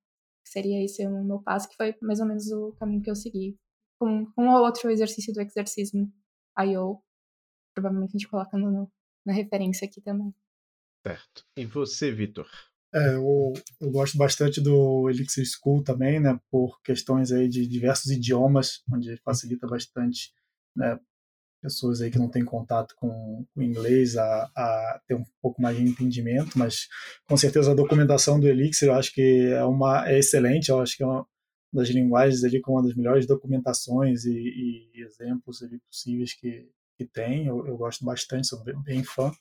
[0.45, 3.59] seria esse o meu passo, que foi mais ou menos o caminho que eu segui.
[4.05, 6.11] Com um ou outro exercício do exercício
[6.59, 7.03] I.O.,
[7.75, 8.90] provavelmente a gente coloca no,
[9.25, 10.35] na referência aqui também.
[11.07, 11.45] Certo.
[11.57, 12.49] E você, Vitor?
[12.95, 18.11] É, eu, eu, gosto bastante do Elixir School também, né, por questões aí de diversos
[18.12, 20.33] idiomas, onde facilita bastante
[20.77, 20.99] né,
[21.61, 25.77] pessoas aí que não têm contato com o inglês a, a, ter um pouco mais
[25.77, 26.87] de entendimento, mas
[27.27, 30.97] com certeza a documentação do Elixir eu acho que é uma é excelente, eu acho
[30.97, 31.27] que é uma
[31.75, 37.05] das linguagens ali com uma das melhores documentações e, e exemplos ali possíveis que, que
[37.05, 39.33] tem, eu, eu gosto bastante, sou bem, bem fã.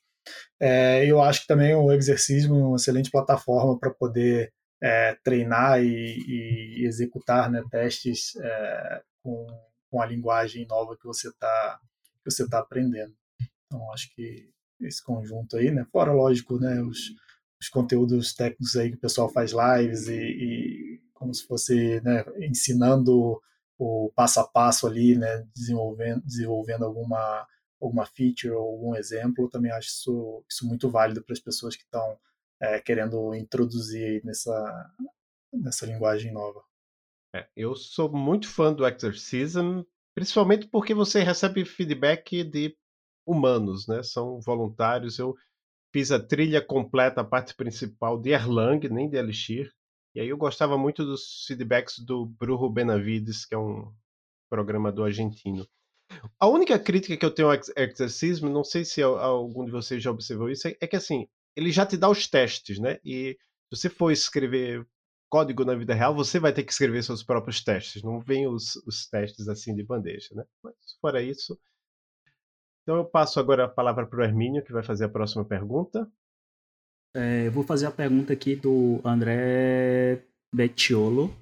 [0.59, 5.81] É, eu acho que também o exercício é uma excelente plataforma para poder é, treinar
[5.83, 9.47] e, e, executar né, testes é, com,
[9.89, 11.79] com a linguagem nova que você está
[12.23, 13.13] que você tá aprendendo.
[13.65, 17.11] Então acho que esse conjunto aí, né, fora lógico, né, os,
[17.59, 20.62] os conteúdos técnicos aí que o pessoal faz lives e, e
[21.23, 23.41] como se fosse né, ensinando
[23.79, 27.47] o passo a passo ali, né, desenvolvendo, desenvolvendo alguma
[27.81, 31.75] alguma feature ou algum exemplo, eu também acho isso, isso muito válido para as pessoas
[31.75, 32.17] que estão
[32.61, 34.89] é, querendo introduzir nessa,
[35.51, 36.63] nessa linguagem nova.
[37.35, 39.81] É, eu sou muito fã do Exorcism,
[40.15, 42.73] principalmente porque você recebe feedback de
[43.27, 44.01] humanos, né?
[44.01, 45.19] São voluntários.
[45.19, 45.35] Eu
[45.91, 49.73] fiz a trilha completa, a parte principal de Erlang, nem de Elixir.
[50.15, 53.91] E aí eu gostava muito dos feedbacks do Bruno Benavides, que é um
[54.49, 55.67] programador argentino.
[56.39, 60.11] A única crítica que eu tenho ao exercismo, não sei se algum de vocês já
[60.11, 62.99] observou isso, é, é que assim, ele já te dá os testes, né?
[63.03, 63.37] E
[63.73, 64.85] se você for escrever
[65.29, 68.75] código na vida real, você vai ter que escrever seus próprios testes, não vem os,
[68.85, 70.43] os testes assim de bandeja, né?
[70.61, 71.59] Mas fora isso.
[72.83, 76.07] Então eu passo agora a palavra para o Hermínio, que vai fazer a próxima pergunta.
[77.15, 80.23] É, vou fazer a pergunta aqui do André
[80.53, 81.33] Bettiolo.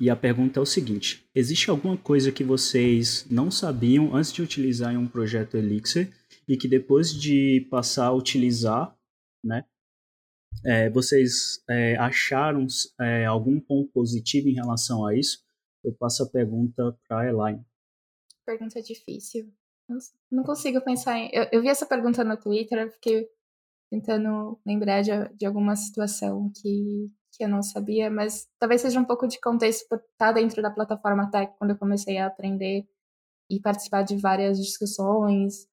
[0.00, 4.40] E a pergunta é o seguinte: existe alguma coisa que vocês não sabiam antes de
[4.40, 6.10] utilizar em um projeto Elixir
[6.48, 8.96] e que depois de passar a utilizar,
[9.44, 9.64] né,
[10.64, 12.66] é, vocês é, acharam
[12.98, 15.44] é, algum ponto positivo em relação a isso?
[15.84, 17.64] Eu passo a pergunta para a Elaine.
[18.44, 19.52] Pergunta difícil.
[20.30, 21.30] Não consigo pensar em.
[21.32, 23.28] Eu, eu, vi essa pergunta no Twitter, fiquei
[23.90, 29.04] tentando lembrar de, de alguma situação que, que eu não sabia, mas talvez seja um
[29.04, 32.86] pouco de contexto por estar dentro da plataforma Tech quando eu comecei a aprender
[33.50, 35.66] e participar de várias discussões,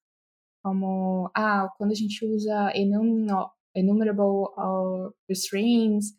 [0.62, 2.72] como, ah, quando a gente usa
[3.74, 4.48] enumerable
[5.30, 6.16] strings,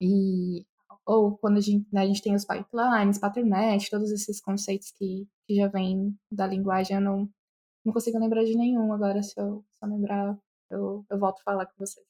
[0.00, 0.66] e,
[1.06, 4.92] ou quando a gente, né, a gente tem os pipelines, pattern match, todos esses conceitos
[4.92, 7.28] que, que já vêm da linguagem, eu não,
[7.84, 10.38] não consigo lembrar de nenhum agora, se eu, eu lembrar,
[10.70, 12.06] eu, eu volto a falar com vocês.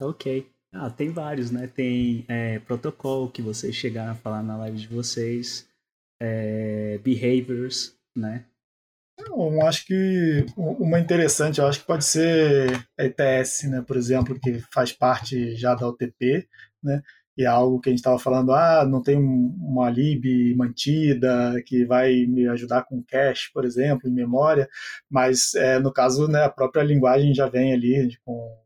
[0.00, 0.50] Ok.
[0.72, 1.66] Ah, tem vários, né?
[1.66, 5.68] Tem é, protocolo que vocês chegaram a falar na live de vocês,
[6.20, 8.46] é, behaviors, né?
[9.18, 13.82] Eu acho que uma interessante, eu acho que pode ser a ETS, né?
[13.82, 16.48] Por exemplo, que faz parte já da OTP,
[16.82, 17.02] né?
[17.36, 21.84] E é algo que a gente estava falando, ah, não tem uma lib mantida que
[21.84, 24.68] vai me ajudar com cache, por exemplo, em memória,
[25.10, 28.62] mas é, no caso, né, a própria linguagem já vem ali com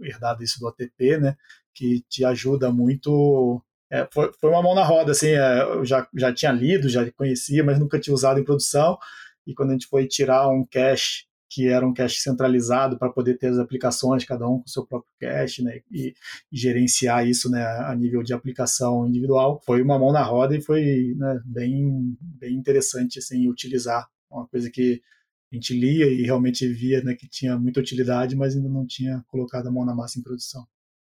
[0.00, 1.36] herdado isso do OTP, né?
[1.74, 3.62] Que te ajuda muito.
[3.90, 7.10] É, foi, foi uma mão na roda, assim, é, eu já, já tinha lido, já
[7.12, 8.98] conhecia, mas nunca tinha usado em produção.
[9.46, 13.38] E quando a gente foi tirar um cache que era um cache centralizado para poder
[13.38, 16.14] ter as aplicações, cada um com seu próprio cache, né, e,
[16.52, 19.60] e, gerenciar isso, né, a nível de aplicação individual.
[19.64, 24.70] Foi uma mão na roda e foi né, bem, bem interessante, assim, utilizar uma coisa
[24.70, 25.02] que
[25.50, 29.24] a gente lia e realmente via né, que tinha muita utilidade, mas ainda não tinha
[29.28, 30.66] colocado a mão na massa em produção.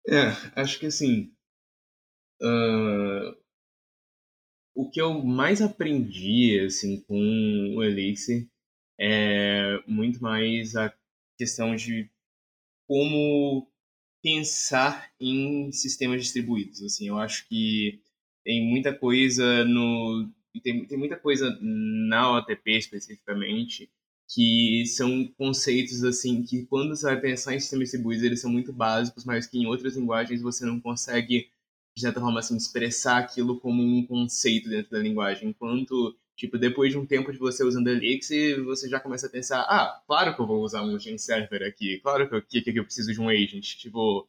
[0.08, 0.28] É,
[0.62, 1.32] acho que assim,
[2.42, 3.36] uh,
[4.76, 8.48] o que eu mais aprendi assim com o Elixir
[9.00, 10.94] é muito mais a
[11.38, 12.10] questão de
[12.88, 13.68] como
[14.24, 16.82] pensar em sistemas distribuídos.
[16.82, 18.02] Assim, eu acho que
[18.44, 20.30] tem muita coisa no
[20.64, 23.90] tem, tem muita coisa na OTP especificamente
[24.28, 28.74] que são conceitos assim que quando você vai pensar em sistemas distribuídos eles são muito
[28.74, 31.50] básicos, mas que em outras linguagens você não consegue
[31.96, 36.92] de certa forma assim expressar aquilo como um conceito dentro da linguagem, enquanto tipo depois
[36.92, 40.42] de um tempo de você usando Elixir, você já começa a pensar, ah, claro que
[40.42, 43.22] eu vou usar um agent server aqui, claro que eu, que, que eu preciso de
[43.22, 44.28] um agent, tipo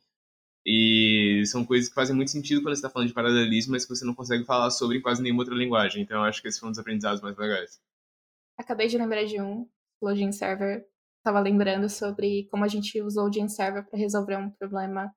[0.68, 3.94] e são coisas que fazem muito sentido quando você está falando de paralelismo, mas que
[3.94, 6.02] você não consegue falar sobre em quase nenhuma outra linguagem.
[6.02, 7.80] Então, eu acho que esse foi um dos aprendizados mais legais.
[8.58, 9.68] Acabei de lembrar de um,
[10.02, 10.84] Login Server.
[11.18, 15.14] Estava lembrando sobre como a gente usou o Gene Server para resolver um problema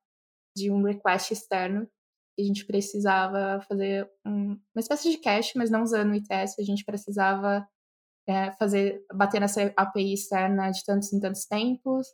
[0.56, 1.88] de um request externo.
[2.40, 6.58] A gente precisava fazer um, uma espécie de cache, mas não usando o ITS.
[6.58, 7.66] A gente precisava
[8.28, 12.06] é, fazer bater nessa API externa de tantos em tantos tempos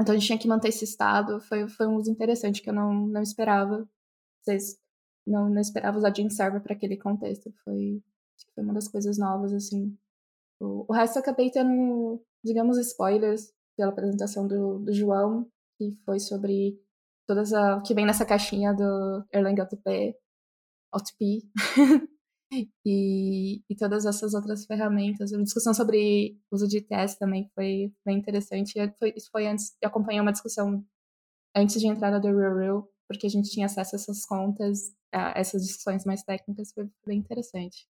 [0.00, 1.40] então a gente tinha que manter esse estado.
[1.40, 3.88] Foi, foi um uso interessante que eu não, não esperava.
[4.42, 4.78] Vocês
[5.26, 7.50] não, não esperava usar Gene Server para aquele contexto.
[7.64, 8.02] Foi,
[8.54, 9.96] foi uma das coisas novas, assim.
[10.60, 16.20] O, o resto eu acabei tendo, digamos, spoilers pela apresentação do, do João, que foi
[16.20, 16.78] sobre
[17.26, 20.16] todas a, o que vem nessa caixinha do Erlang OTP,
[20.94, 21.42] OTP
[22.84, 25.32] e, e todas essas outras ferramentas.
[25.32, 28.74] A discussão sobre uso de teste também foi bem interessante.
[28.98, 30.84] Foi, isso foi antes, eu acompanhei uma discussão
[31.54, 34.94] antes de entrar na The Real Real, porque a gente tinha acesso a essas contas,
[35.12, 37.88] a essas discussões mais técnicas, foi bem interessante.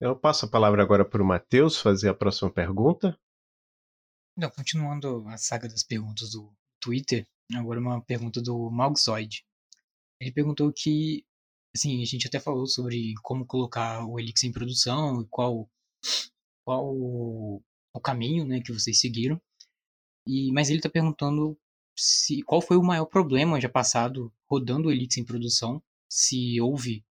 [0.00, 3.18] Eu passo a palavra agora para o Matheus fazer a próxima pergunta.
[4.36, 6.50] Não, continuando a saga das perguntas do
[6.80, 7.26] Twitter,
[7.56, 9.44] agora uma pergunta do Malgzoid.
[10.20, 11.24] Ele perguntou que
[11.74, 15.70] assim, a gente até falou sobre como colocar o Elixir em produção e qual,
[16.64, 19.40] qual o caminho né, que vocês seguiram.
[20.26, 21.58] E, mas ele está perguntando
[21.96, 27.04] se, qual foi o maior problema já passado rodando o Elixir em produção, se houve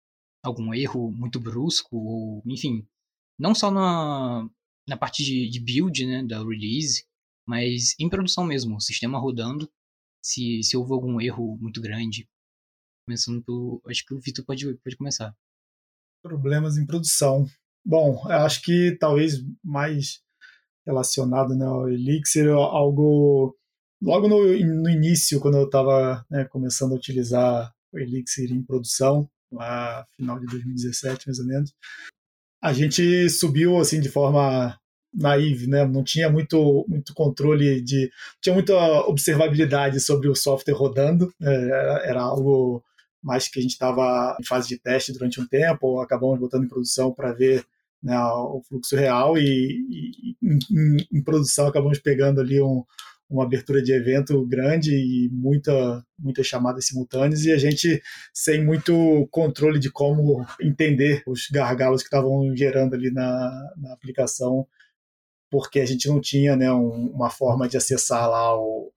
[0.43, 2.87] algum erro muito brusco, ou enfim,
[3.39, 4.49] não só na,
[4.89, 7.05] na parte de, de build né, da release,
[7.45, 9.71] mas em produção mesmo, o sistema rodando,
[10.27, 12.29] se, se houve algum erro muito grande.
[13.07, 13.81] Começando pelo.
[13.87, 15.33] Acho que o Vitor pode, pode começar.
[16.21, 17.47] Problemas em produção.
[17.85, 20.21] Bom, eu acho que talvez mais
[20.85, 23.57] relacionado né, ao Elixir, algo.
[24.03, 29.31] Logo no, no início, quando eu estava né, começando a utilizar o Elixir em produção,
[29.51, 31.73] lá final de 2017 mais ou menos,
[32.63, 34.79] a gente subiu assim de forma
[35.17, 35.85] naive, né?
[35.87, 38.11] Não tinha muito, muito controle de,
[38.41, 38.75] tinha muita
[39.07, 41.33] observabilidade sobre o software rodando.
[41.43, 42.85] É, era, algo
[43.23, 46.69] mas que a gente estava em fase de teste durante um tempo, acabamos botando em
[46.69, 47.65] produção para ver
[48.01, 52.85] né, o fluxo real e, e em, em, produção acabamos pegando ali um,
[53.29, 58.01] uma abertura de evento grande e muita, muitas chamadas simultâneas e a gente
[58.33, 64.67] sem muito controle de como entender os gargalos que estavam gerando ali na, na aplicação,
[65.51, 68.93] porque a gente não tinha né, um, uma forma de acessar lá o,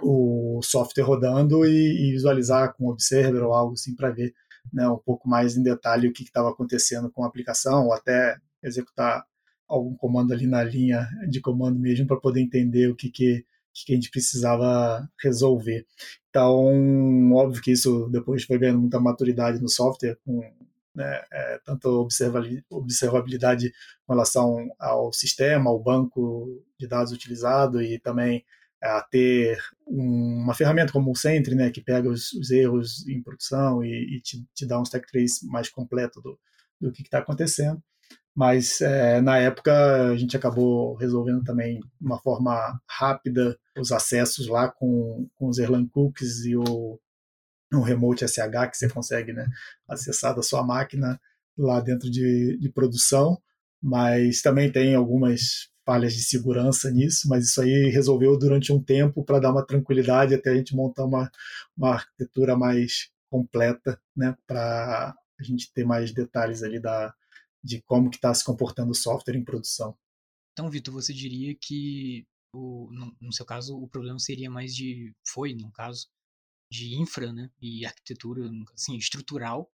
[0.00, 4.34] o software rodando e, e visualizar com o Observer ou algo assim para ver
[4.72, 8.36] né, um pouco mais em detalhe o que estava acontecendo com a aplicação, ou até
[8.62, 9.24] executar
[9.68, 13.92] algum comando ali na linha de comando mesmo para poder entender o que, que, que
[13.92, 15.86] a gente precisava resolver.
[16.28, 20.42] Então, óbvio que isso depois foi ganhando muita maturidade no software, com
[20.94, 22.08] né, é, tanto
[22.70, 23.72] observabilidade
[24.06, 28.44] com relação ao sistema, ao banco de dados utilizado e também
[28.82, 33.84] a ter uma ferramenta como o Sentry, né, que pega os, os erros em produção
[33.84, 36.38] e, e te, te, dá um stack trace mais completo do,
[36.80, 37.80] do que está acontecendo.
[38.34, 44.48] Mas é, na época a gente acabou resolvendo também de uma forma rápida os acessos
[44.48, 46.98] lá com, com os Erlang Cookies e o,
[47.72, 49.46] o Remote SH que você consegue né,
[49.88, 51.20] acessar da sua máquina
[51.56, 53.40] lá dentro de, de produção
[53.82, 59.24] mas também tem algumas falhas de segurança nisso, mas isso aí resolveu durante um tempo
[59.24, 61.28] para dar uma tranquilidade até a gente montar uma,
[61.76, 67.12] uma arquitetura mais completa, né, para a gente ter mais detalhes ali da,
[67.64, 69.96] de como que está se comportando o software em produção.
[70.52, 75.12] Então, Vitor, você diria que o, no, no, seu caso o problema seria mais de
[75.26, 76.06] foi no caso
[76.72, 79.70] de infra, né, e arquitetura, assim, estrutural,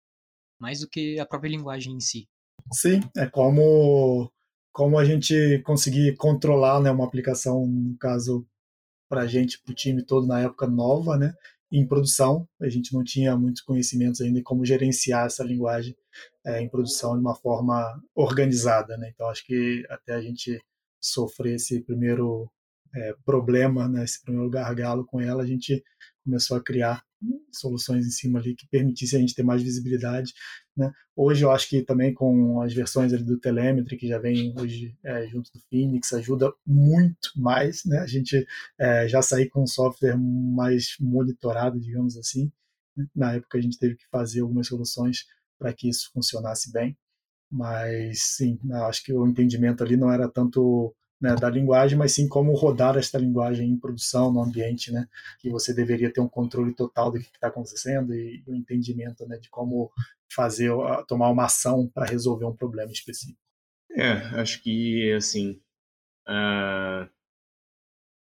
[0.61, 2.29] mais do que a própria linguagem em si.
[2.73, 4.31] Sim, é como
[4.73, 8.47] como a gente conseguir controlar né, uma aplicação, no caso,
[9.09, 11.35] para a gente, para o time todo na época nova, né,
[11.73, 12.49] em produção.
[12.61, 15.97] A gente não tinha muitos conhecimentos ainda em como gerenciar essa linguagem
[16.47, 18.97] é, em produção de uma forma organizada.
[18.97, 19.11] Né?
[19.13, 20.61] Então, acho que até a gente
[21.01, 22.49] sofrer esse primeiro
[22.95, 25.83] é, problema, né, esse primeiro gargalo com ela, a gente
[26.29, 27.03] começou a criar
[27.51, 30.35] soluções em cima ali que permitissem a gente ter mais visibilidade.
[30.77, 30.93] Né?
[31.17, 34.97] Hoje eu acho que também com as versões ali do Telemetry que já vem hoje
[35.03, 37.99] é, junto do Phoenix ajuda muito mais, né?
[37.99, 38.47] A gente
[38.79, 42.53] é, já sair com um software mais monitorado, digamos assim.
[42.97, 43.07] Né?
[43.17, 45.27] Na época a gente teve que fazer algumas soluções
[45.59, 46.97] para que isso funcionasse bem,
[47.51, 52.29] mas sim, acho que o entendimento ali não era tanto né, da linguagem, mas sim
[52.29, 55.09] como rodar esta linguagem em produção no ambiente, né,
[55.41, 59.27] que você deveria ter um controle total do que está acontecendo e, o um entendimento,
[59.27, 59.91] né, de como
[60.33, 60.71] fazer,
[61.07, 63.39] tomar uma ação para resolver um problema específico.
[63.91, 65.61] É, acho que assim,
[66.29, 67.09] uh,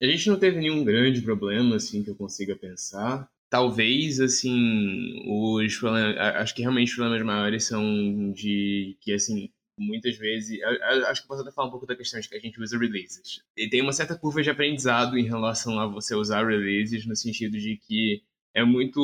[0.03, 3.30] a gente não teve nenhum grande problema assim que eu consiga pensar.
[3.49, 10.16] Talvez assim, os problemas, acho que realmente os problemas maiores são de que assim muitas
[10.16, 10.61] vezes.
[11.09, 13.43] Acho que posso até falar um pouco da questão de que a gente usa releases.
[13.57, 17.59] E tem uma certa curva de aprendizado em relação a você usar releases, no sentido
[17.59, 18.22] de que
[18.55, 19.01] é muito.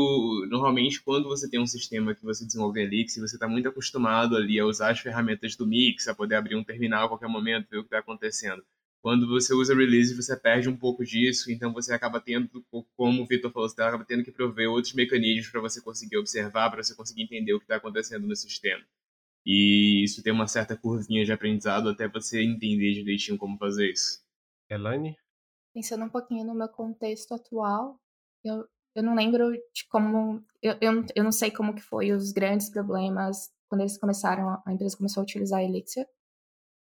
[0.48, 4.60] Normalmente, quando você tem um sistema que você desenvolve Elix, você está muito acostumado ali
[4.60, 7.78] a usar as ferramentas do Mix, a poder abrir um terminal a qualquer momento, ver
[7.78, 8.64] o que está acontecendo.
[9.02, 12.62] Quando você usa release, você perde um pouco disso, então você acaba tendo,
[12.94, 16.70] como o Vitor falou, você acaba tendo que prover outros mecanismos para você conseguir observar,
[16.70, 18.84] para você conseguir entender o que está acontecendo no sistema.
[19.44, 24.22] E isso tem uma certa curvinha de aprendizado até você entender direitinho como fazer isso.
[24.68, 25.16] Elaine?
[25.74, 27.98] Pensando um pouquinho no meu contexto atual,
[28.44, 30.44] eu, eu não lembro de como.
[30.62, 34.72] Eu, eu, eu não sei como que foi os grandes problemas quando eles começaram, a
[34.72, 36.04] empresa começou a utilizar a Elixir.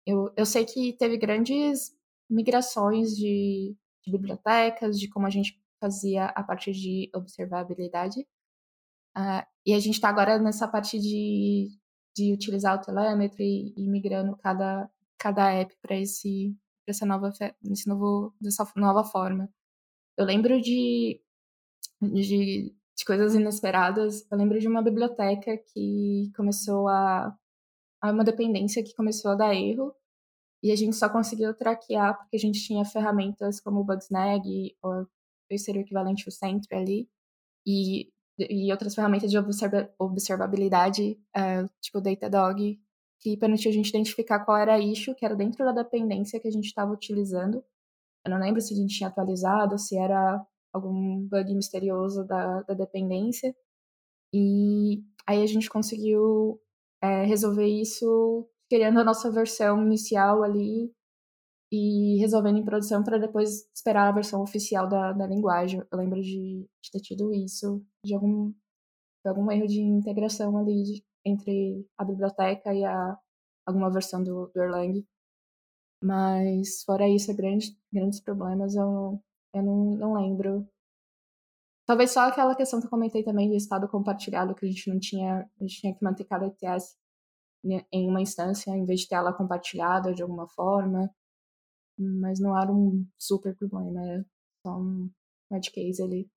[0.05, 1.91] Eu, eu sei que teve grandes
[2.29, 3.75] migrações de,
[4.05, 8.21] de bibliotecas, de como a gente fazia a parte de observabilidade.
[9.17, 11.77] Uh, e a gente está agora nessa parte de
[12.15, 16.55] de utilizar o telemetry e, migrando cada, cada app para esse
[16.87, 17.31] essa nova
[17.63, 19.49] esse novo dessa nova forma.
[20.17, 21.21] Eu lembro de,
[22.01, 24.29] de, de coisas inesperadas.
[24.31, 27.35] Eu lembro de uma biblioteca que começou a,
[28.01, 29.95] a uma dependência que começou a dar erro
[30.63, 35.07] e a gente só conseguiu traquear porque a gente tinha ferramentas como o Bugsnag ou
[35.57, 37.09] seria o equivalente ao Sentry ali
[37.65, 42.79] e e outras ferramentas de observa observabilidade, uh, tipo Datadog,
[43.19, 46.47] que permitiu a gente identificar qual era a issue que era dentro da dependência que
[46.47, 47.63] a gente estava utilizando.
[48.25, 52.73] Eu não lembro se a gente tinha atualizado, se era algum bug misterioso da, da
[52.73, 53.55] dependência.
[54.33, 56.59] E aí a gente conseguiu
[57.01, 60.91] é, resolver isso criando a nossa versão inicial ali
[61.71, 65.81] e resolvendo em produção para depois esperar a versão oficial da, da linguagem.
[65.89, 70.83] Eu lembro de, de ter tido isso, de algum, de algum erro de integração ali
[70.83, 73.17] de, entre a biblioteca e a,
[73.65, 75.05] alguma versão do, do Erlang.
[76.03, 80.67] Mas, fora isso, grandes, grandes problemas eu, eu não, não lembro.
[81.87, 84.99] Talvez só aquela questão que eu comentei também de estado compartilhado, que a gente não
[84.99, 86.97] tinha, a gente tinha que manter cada ETS
[87.63, 91.09] em uma instância, em vez de ter ela compartilhada de alguma forma
[91.97, 94.25] mas não era um super problema, era
[94.65, 95.09] só um
[95.51, 96.29] edge case ali.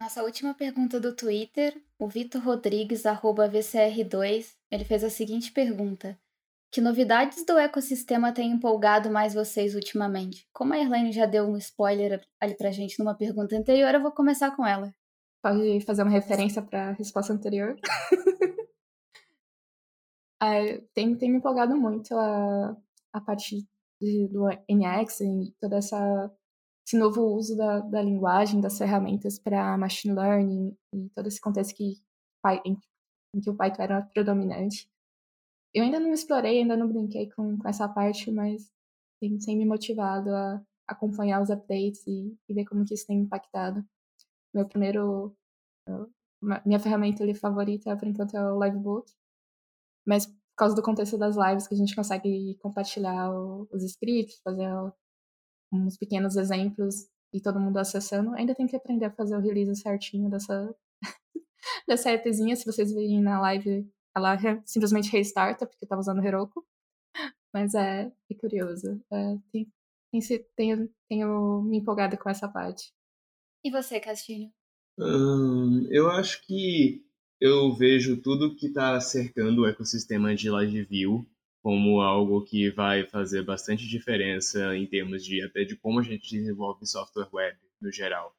[0.00, 6.18] Nossa última pergunta do Twitter, o Vitor Rodrigues, arroba VCR2, ele fez a seguinte pergunta.
[6.72, 10.48] Que novidades do ecossistema têm empolgado mais vocês ultimamente?
[10.52, 14.10] Como a Erlane já deu um spoiler ali pra gente numa pergunta anterior, eu vou
[14.10, 14.92] começar com ela.
[15.42, 17.76] Pode fazer uma referência para a resposta anterior?
[20.42, 22.76] é, tem, tem me empolgado muito a,
[23.12, 23.68] a parte
[24.28, 26.30] do NX e todo essa,
[26.86, 31.74] esse novo uso da, da linguagem, das ferramentas para machine learning e todo esse contexto
[31.74, 32.02] que,
[32.64, 32.76] em,
[33.34, 34.90] em que o Python era predominante.
[35.74, 38.70] Eu ainda não explorei, ainda não brinquei com, com essa parte, mas
[39.20, 43.20] tem, tem me motivado a acompanhar os updates e, e, ver como que isso tem
[43.20, 43.84] impactado.
[44.54, 45.34] Meu primeiro,
[46.66, 49.10] minha ferramenta ali favorita por enquanto é o Livebook,
[50.06, 54.40] mas por causa do contexto das lives, que a gente consegue compartilhar o, os scripts,
[54.42, 54.68] fazer
[55.72, 58.34] uns pequenos exemplos e todo mundo acessando.
[58.34, 60.74] Ainda tem que aprender a fazer o release certinho dessa,
[61.88, 62.54] dessa appzinha.
[62.54, 64.36] Se vocês virem na live, ela
[64.66, 66.64] simplesmente restarta, porque eu tava usando Heroku.
[67.52, 69.02] Mas é, é curioso.
[69.10, 69.72] É, tem,
[70.10, 70.20] tem,
[70.56, 72.92] tenho, tenho me empolgado com essa parte.
[73.64, 74.50] E você, Castilho?
[74.98, 77.06] Hum, eu acho que
[77.42, 80.86] eu vejo tudo que está cercando o ecossistema de Live
[81.60, 86.30] como algo que vai fazer bastante diferença em termos de até de como a gente
[86.30, 88.32] desenvolve software web no geral.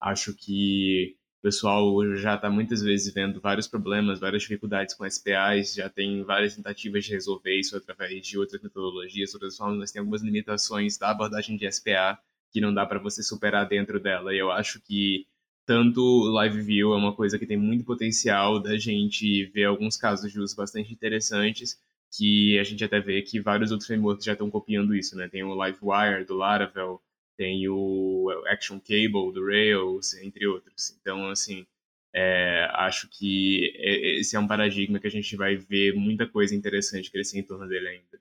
[0.00, 5.74] Acho que o pessoal já está muitas vezes vendo vários problemas, várias dificuldades com SPAs,
[5.74, 10.00] já tem várias tentativas de resolver isso através de outras metodologias, outras formas, mas tem
[10.00, 12.18] algumas limitações da abordagem de SPA
[12.50, 14.34] que não dá para você superar dentro dela.
[14.34, 15.28] E eu acho que
[15.68, 16.00] tanto
[16.30, 20.40] Live View é uma coisa que tem muito potencial da gente ver alguns casos de
[20.40, 21.78] uso bastante interessantes,
[22.10, 25.28] que a gente até vê que vários outros frameworks já estão copiando isso, né?
[25.28, 27.02] Tem o Livewire do Laravel,
[27.36, 30.96] tem o Action Cable do Rails, entre outros.
[30.98, 31.66] Então, assim,
[32.14, 37.10] é, acho que esse é um paradigma que a gente vai ver muita coisa interessante
[37.10, 38.18] crescer em torno dele ainda.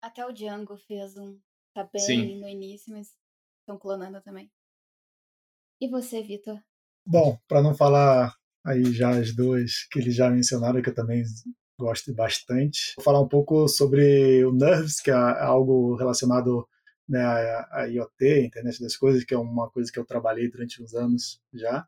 [0.00, 1.40] Até o Django fez um.
[1.74, 2.40] Tá bem Sim.
[2.40, 3.12] no início, mas
[3.62, 4.48] estão clonando também.
[5.80, 6.62] E você, Vitor?
[7.06, 8.34] Bom, para não falar
[8.64, 11.22] aí já as duas que eles já mencionaram, que eu também
[11.78, 16.66] gosto bastante, vou falar um pouco sobre o Nerves, que é algo relacionado
[17.08, 20.94] né, a, IoT, Internet das Coisas, que é uma coisa que eu trabalhei durante uns
[20.94, 21.86] anos já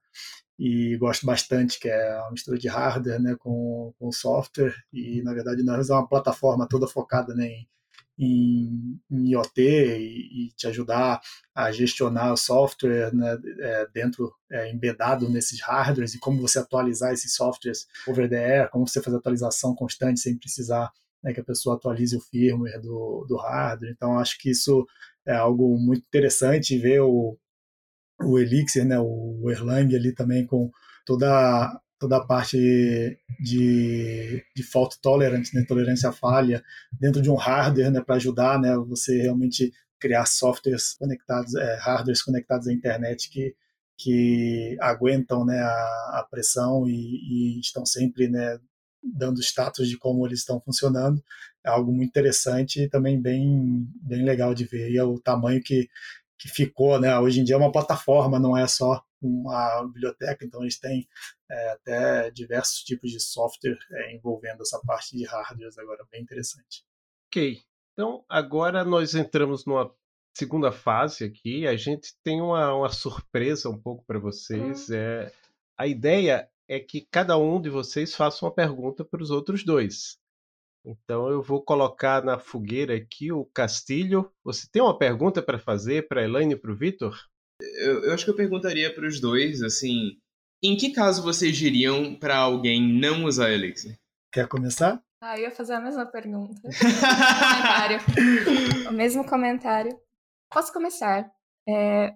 [0.59, 5.35] e gosto bastante, que é a mistura de hardware né, com, com software e na
[5.35, 7.69] verdade nós é uma plataforma toda focada né, em,
[8.19, 11.21] em, em IoT e, e, te ajudar
[11.55, 17.13] a gestionar o software né, é, dentro, é, embedado nesses hardwares e como você atualizar
[17.13, 20.91] esses softwares over the air, como você fazer atualização constante sem precisar
[21.23, 23.93] né, que a pessoa atualize o firmware do, do hardware.
[23.93, 24.87] Então, acho que isso
[25.27, 27.37] é algo muito interessante ver o,
[28.23, 30.71] o Elixir, né, o Erlang ali também com
[31.05, 32.57] toda toda a parte
[33.41, 36.63] de, de fault tolerance, né, tolerância à falha
[37.01, 42.23] dentro de um hardware, né, para ajudar, né, você realmente criar softwares conectados, é, hardwares
[42.23, 43.55] conectados à internet que
[43.99, 48.59] que aguentam né, a, a pressão e, e, estão sempre né,
[49.03, 51.23] dando status de como eles estão funcionando.
[51.65, 54.91] É algo muito interessante e também bem, bem legal de ver.
[54.91, 55.89] E é o tamanho que,
[56.39, 57.19] que ficou, né?
[57.19, 61.09] Hoje em dia é uma plataforma, não é só uma biblioteca, então eles têm
[61.51, 66.85] é, até diversos tipos de software é, envolvendo essa parte de hardware agora, bem interessante.
[67.29, 67.63] Ok,
[67.93, 69.93] então agora nós entramos numa
[70.37, 74.91] segunda fase aqui, a gente tem uma, uma surpresa um pouco para vocês.
[74.91, 74.95] Hum.
[74.95, 75.33] É,
[75.79, 80.19] a ideia é que cada um de vocês faça uma pergunta para os outros dois.
[80.85, 84.31] Então eu vou colocar na fogueira aqui o Castilho.
[84.45, 87.19] Você tem uma pergunta para fazer para a Elaine e para o Vitor?
[87.77, 90.17] Eu, eu, acho que eu perguntaria para os dois, assim,
[90.63, 93.99] em que caso vocês diriam para alguém não usar Elixir?
[94.33, 95.03] Quer começar?
[95.21, 96.61] Ah, eu ia fazer a mesma pergunta.
[96.69, 97.99] comentário.
[98.89, 99.99] o mesmo comentário.
[100.53, 101.31] Posso começar.
[101.69, 102.15] É,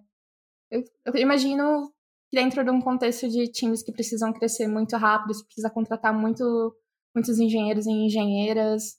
[0.71, 1.93] eu, eu, imagino
[2.33, 6.77] dentro de um contexto de times que precisam crescer muito rápido, você precisa contratar muito,
[7.15, 8.97] muitos engenheiros e engenheiras.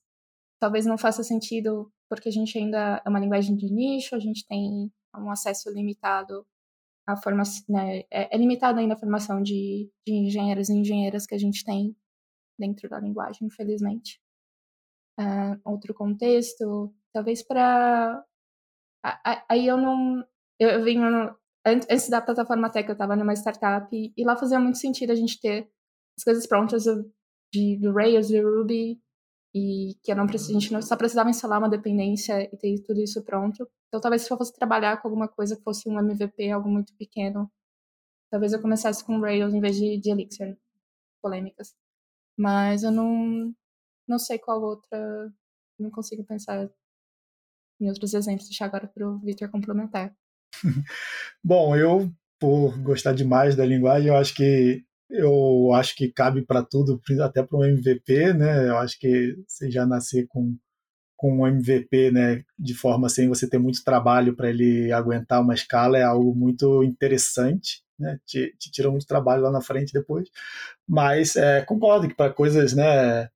[0.60, 4.46] Talvez não faça sentido porque a gente ainda é uma linguagem de nicho, a gente
[4.46, 6.46] tem um acesso limitado
[7.12, 11.36] à formação, né, é, é limitado ainda a formação de, de engenheiros e engenheiras que
[11.36, 11.96] a gente tem
[12.60, 14.20] dentro da linguagem, infelizmente.
[15.20, 18.24] Uh, outro contexto, talvez para
[19.50, 20.24] aí eu não
[20.60, 21.36] eu, eu venho
[21.66, 25.16] antes da plataforma Tech, eu estava numa startup e, e, lá fazia muito sentido a
[25.16, 25.70] gente ter
[26.18, 26.84] as coisas prontas
[27.54, 29.00] de, do Rails, do Ruby,
[29.54, 33.02] e que não precis, a gente não, só precisava instalar uma dependência e ter tudo
[33.02, 33.70] isso pronto.
[33.88, 36.96] Então, talvez se eu fosse trabalhar com alguma coisa que fosse um MVP, algo muito
[36.96, 37.52] pequeno,
[38.32, 40.58] talvez eu começasse com Rails em vez de, de Elixir.
[41.22, 41.76] Polêmicas.
[42.38, 43.54] Mas eu não,
[44.08, 45.32] não sei qual outra.
[45.78, 46.68] Não consigo pensar
[47.80, 48.48] em outros exemplos.
[48.48, 50.16] Deixar agora para o Victor complementar.
[51.44, 56.64] Bom, eu, por gostar demais da linguagem, eu acho que eu acho que cabe para
[56.64, 58.70] tudo, até para um MVP, né?
[58.70, 60.56] Eu acho que você já nascer com
[61.22, 65.54] com um MVP, né, de forma sem você ter muito trabalho para ele aguentar uma
[65.54, 68.20] escala é algo muito interessante, né?
[68.26, 70.28] Te, te tira muito trabalho lá na frente depois.
[70.88, 73.30] Mas é, concordo que para coisas, né,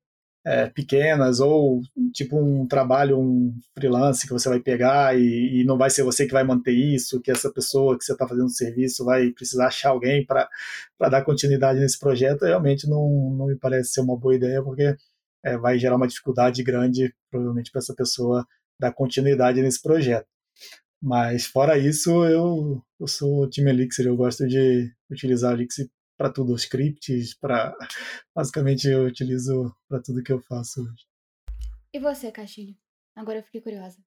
[0.45, 1.81] é, pequenas ou
[2.13, 6.27] tipo um trabalho, um freelance que você vai pegar e, e, não vai ser você
[6.27, 9.67] que vai manter isso, que essa pessoa que você está fazendo o serviço vai precisar
[9.67, 10.47] achar alguém para
[11.09, 14.95] dar continuidade nesse projeto, realmente não, não me parece ser uma boa ideia, porque
[15.43, 18.45] é, vai gerar uma dificuldade grande, provavelmente, para essa pessoa
[18.79, 20.27] dar continuidade nesse projeto.
[21.01, 26.53] Mas fora isso, eu, eu sou time Elixir, eu gosto de utilizar Elixir para tudo,
[26.53, 27.75] os scripts, para
[28.33, 31.05] basicamente eu utilizo para tudo que eu faço hoje.
[31.93, 32.75] E você, Castilho?
[33.15, 34.03] Agora eu fiquei curiosa.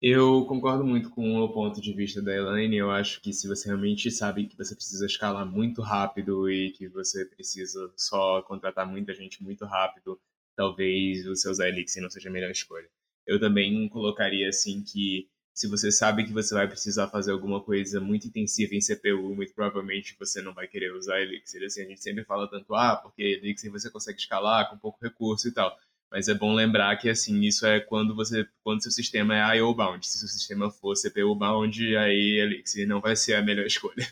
[0.00, 2.76] Eu concordo muito com o ponto de vista da Elaine.
[2.76, 6.86] Eu acho que se você realmente sabe que você precisa escalar muito rápido e que
[6.86, 10.20] você precisa só contratar muita gente muito rápido,
[10.54, 12.88] talvez o seu Elixir não seja a melhor escolha.
[13.26, 17.98] Eu também colocaria assim que se você sabe que você vai precisar fazer alguma coisa
[17.98, 21.64] muito intensiva em CPU, muito provavelmente você não vai querer usar Elixir.
[21.64, 25.48] Assim, a gente sempre fala tanto, ah, porque Elixir você consegue escalar com pouco recurso
[25.48, 25.74] e tal.
[26.12, 29.74] Mas é bom lembrar que assim, isso é quando você quando seu sistema é IO
[29.74, 30.06] bound.
[30.06, 34.06] Se seu sistema for CPU bound, aí Elixir não vai ser a melhor escolha.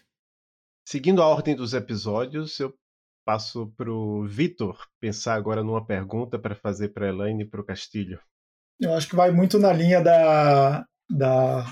[0.88, 2.74] Seguindo a ordem dos episódios, eu
[3.22, 7.64] passo para o Vitor pensar agora numa pergunta para fazer para Elaine e para o
[7.64, 8.18] Castilho.
[8.80, 11.64] Eu acho que vai muito na linha da, da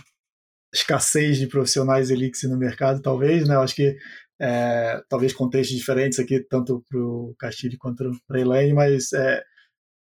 [0.72, 3.55] escassez de profissionais Elixir no mercado, talvez, né?
[3.55, 3.97] Eu acho que
[4.41, 9.43] é, talvez contextos diferentes aqui, tanto para o Castilho quanto para a Elaine, mas é,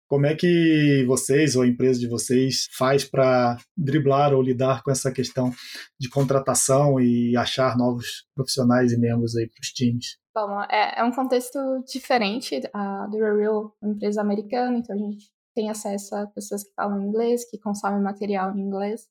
[0.08, 4.90] como é que vocês ou a empresa de vocês faz para driblar ou lidar com
[4.90, 5.50] essa questão
[5.98, 10.18] de contratação e achar novos profissionais e membros aí para os times?
[10.34, 15.30] Bom, é, é, um contexto diferente a do Real, uma empresa americana, então a gente
[15.54, 19.08] tem acesso a pessoas que falam inglês, que consomem material em inglês.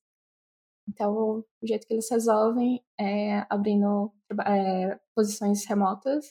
[0.88, 4.12] Então, o jeito que eles resolvem é abrindo
[4.46, 6.26] é, posições remotas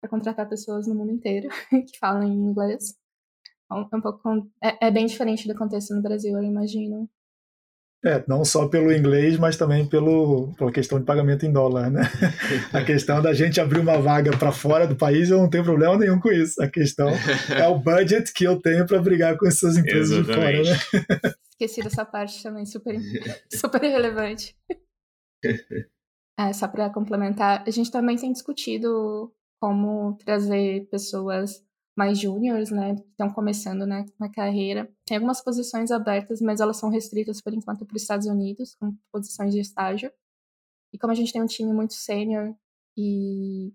[0.00, 2.94] para contratar pessoas no mundo inteiro que falam em inglês.
[3.70, 7.08] É um pouco, é, é, bem diferente do contexto no Brasil, eu imagino.
[8.04, 12.02] É, não só pelo inglês, mas também pelo, pela questão de pagamento em dólar, né?
[12.72, 15.98] A questão da gente abrir uma vaga para fora do país, eu não tenho problema
[15.98, 16.62] nenhum com isso.
[16.62, 17.08] A questão
[17.50, 20.62] é o budget que eu tenho para brigar com essas empresas Exatamente.
[20.62, 21.32] de fora, né?
[21.60, 22.94] Esqueci dessa parte também, super,
[23.52, 24.56] super relevante.
[26.38, 32.94] É, só para complementar, a gente também tem discutido como trazer pessoas mais júniores, né,
[32.94, 34.88] que estão começando né, na carreira.
[35.04, 38.96] Tem algumas posições abertas, mas elas são restritas por enquanto para os Estados Unidos, com
[39.10, 40.12] posições de estágio.
[40.92, 42.54] E como a gente tem um time muito sênior
[42.96, 43.72] e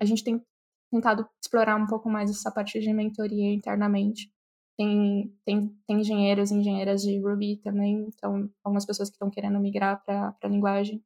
[0.00, 0.42] a gente tem
[0.90, 4.32] tentado explorar um pouco mais essa parte de mentoria internamente.
[4.80, 9.60] Tem, tem, tem engenheiros e engenheiras de Ruby também, então algumas pessoas que estão querendo
[9.60, 11.04] migrar para a linguagem.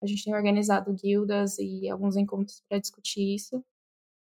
[0.00, 3.60] A gente tem organizado guildas e alguns encontros para discutir isso.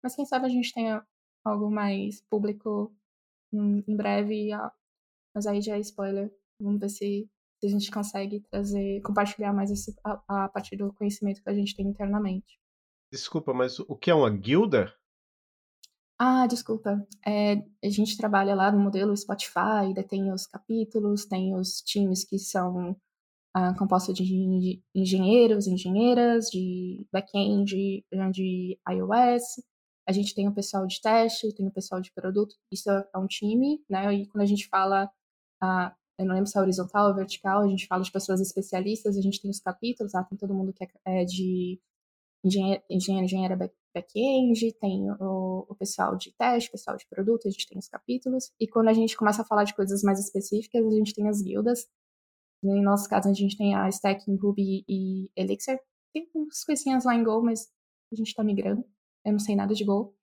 [0.04, 1.04] Mas quem sabe a gente tenha
[1.44, 2.94] algo mais público
[3.52, 4.50] em, breve.
[5.34, 6.32] Mas aí já é spoiler.
[6.62, 7.28] Vamos ver se,
[7.58, 11.54] se a gente consegue trazer, compartilhar mais esse, a, a partir do conhecimento que a
[11.54, 12.56] gente tem internamente.
[13.12, 14.94] Desculpa, mas o que é uma guilda?
[16.18, 17.06] Ah, desculpa.
[17.26, 17.54] É,
[17.84, 22.96] a gente trabalha lá no modelo Spotify, tem os capítulos, tem os times que são
[23.54, 29.62] ah, compostos de engenheiros, engenheiras, de back-end, de iOS,
[30.08, 33.26] a gente tem o pessoal de teste, tem o pessoal de produto, isso é um
[33.26, 34.12] time, né?
[34.14, 35.10] E quando a gente fala,
[35.60, 39.16] ah, eu não lembro se é horizontal ou vertical, a gente fala de pessoas especialistas,
[39.16, 41.80] a gente tem os capítulos, ah, tem todo mundo que é, é de
[42.46, 43.56] engenheiro, engenheira
[43.94, 48.52] back-end, tem o, o, pessoal de teste, pessoal de produto, a gente tem os capítulos.
[48.60, 51.42] E quando a gente começa a falar de coisas mais específicas, a gente tem as
[51.42, 51.86] guildas.
[52.62, 55.78] No nosso caso, a gente tem a Stack em Ruby e Elixir.
[56.12, 57.68] Tem umas coisinhas lá em Go, mas
[58.12, 58.84] a gente está migrando
[59.26, 60.14] eu não sei nada de Go.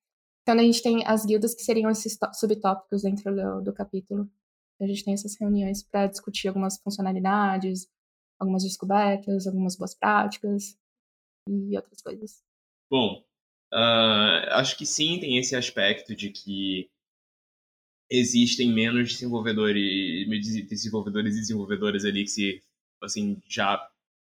[0.42, 4.30] Então a gente tem as guildas que seriam esses subtópicos dentro do, do capítulo.
[4.76, 7.88] Então, a gente tem essas reuniões para discutir algumas funcionalidades,
[8.40, 10.78] algumas descobertas, algumas boas práticas
[11.48, 12.44] e outras coisas.
[12.90, 13.24] Bom,
[13.74, 16.90] uh, acho que sim, tem esse aspecto de que
[18.10, 20.28] existem menos desenvolvedores,
[20.70, 22.64] desenvolvedores e desenvolvedoras ali que se,
[23.02, 23.90] assim, já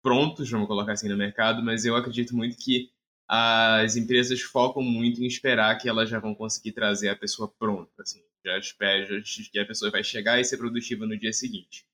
[0.03, 2.91] prontos, vamos colocar assim, no mercado, mas eu acredito muito que
[3.27, 8.03] as empresas focam muito em esperar que elas já vão conseguir trazer a pessoa pronta,
[8.03, 11.87] assim, já espera que a pessoa vai chegar e ser produtiva no dia seguinte.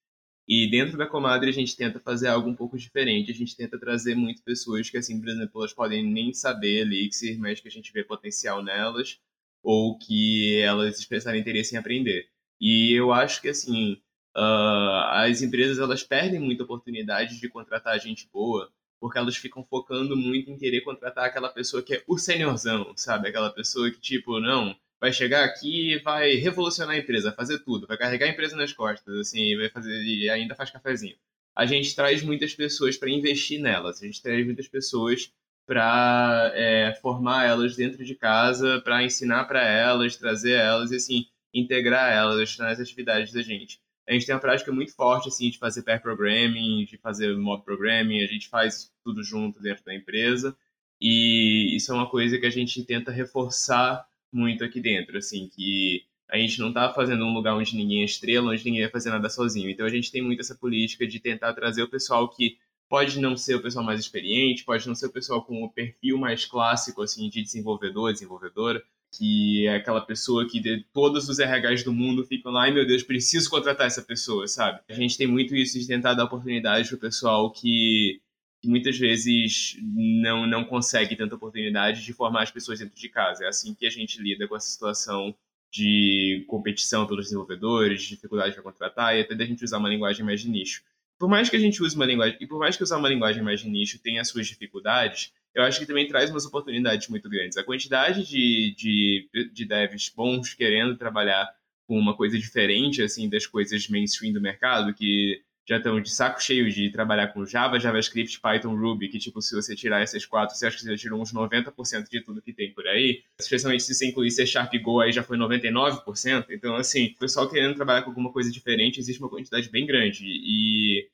[0.49, 3.78] E dentro da comadre a gente tenta fazer algo um pouco diferente, a gente tenta
[3.78, 7.70] trazer muito pessoas que, assim, por exemplo, elas podem nem saber Elixir, mas que a
[7.70, 9.20] gente vê potencial nelas,
[9.62, 12.28] ou que elas expressarem interesse em aprender.
[12.61, 13.95] E eu acho que, assim,
[14.36, 18.70] uh, as empresas elas perdem muita oportunidade de contratar gente boa,
[19.01, 23.28] porque elas ficam focando muito em querer contratar aquela pessoa que é o seniorzão, sabe?
[23.28, 27.87] Aquela pessoa que, tipo, não, vai chegar aqui e vai revolucionar a empresa, fazer tudo,
[27.87, 31.17] vai carregar a empresa nas costas, assim, vai fazer e ainda faz cafezinho.
[31.57, 35.33] A gente traz muitas pessoas para investir nelas, a gente traz muitas pessoas
[35.67, 41.27] para é, formar elas dentro de casa, para ensinar para elas, trazer elas e assim
[41.53, 43.81] integrar elas nas atividades da gente.
[44.09, 47.65] A gente tem uma prática muito forte assim de fazer pair programming, de fazer mob
[47.65, 50.57] programming, a gente faz tudo junto dentro da empresa
[51.01, 56.05] e isso é uma coisa que a gente tenta reforçar muito aqui dentro, assim, que
[56.28, 59.11] a gente não está fazendo um lugar onde ninguém é estrela, onde ninguém vai fazer
[59.11, 59.68] nada sozinho.
[59.68, 62.57] Então a gente tem muito essa política de tentar trazer o pessoal que
[62.89, 66.18] pode não ser o pessoal mais experiente, pode não ser o pessoal com o perfil
[66.18, 71.83] mais clássico assim de desenvolvedor, desenvolvedora, que é aquela pessoa que de todos os RHs
[71.85, 74.81] do mundo ficam lá, ai meu Deus, preciso contratar essa pessoa, sabe?
[74.89, 78.20] A gente tem muito isso de tentar dar oportunidade pro pessoal que,
[78.61, 83.45] que muitas vezes não não consegue tanta oportunidade de formar as pessoas dentro de casa.
[83.45, 85.35] É assim que a gente lida com essa situação
[85.73, 90.41] de competição pelos desenvolvedores, dificuldade para contratar e até da gente usar uma linguagem mais
[90.41, 90.83] de nicho
[91.21, 93.43] por mais que a gente use uma linguagem, e por mais que usar uma linguagem
[93.43, 97.29] mais de nicho tenha as suas dificuldades, eu acho que também traz umas oportunidades muito
[97.29, 97.59] grandes.
[97.59, 101.47] A quantidade de, de, de devs bons querendo trabalhar
[101.87, 106.43] com uma coisa diferente, assim, das coisas mainstream do mercado, que já estão de saco
[106.43, 110.57] cheio de trabalhar com Java, JavaScript, Python, Ruby, que, tipo, se você tirar essas quatro,
[110.57, 113.23] você acha que você já tirou uns 90% de tudo que tem por aí.
[113.39, 116.47] Especialmente se você incluir C Sharp Go, aí já foi 99%.
[116.51, 120.25] Então, assim, o pessoal querendo trabalhar com alguma coisa diferente, existe uma quantidade bem grande.
[120.25, 121.09] E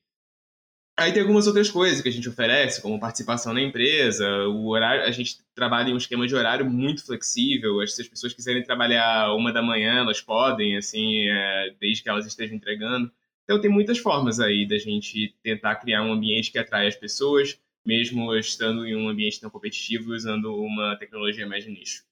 [0.98, 5.02] Aí tem algumas outras coisas que a gente oferece, como participação na empresa, o horário,
[5.04, 7.86] a gente trabalha em um esquema de horário muito flexível.
[7.86, 12.24] Se as pessoas quiserem trabalhar uma da manhã, elas podem, assim, é, desde que elas
[12.24, 13.12] estejam entregando.
[13.46, 17.56] Então tem muitas formas aí da gente tentar criar um ambiente que atrai as pessoas,
[17.86, 22.04] mesmo estando em um ambiente tão competitivo usando uma tecnologia mais de nicho.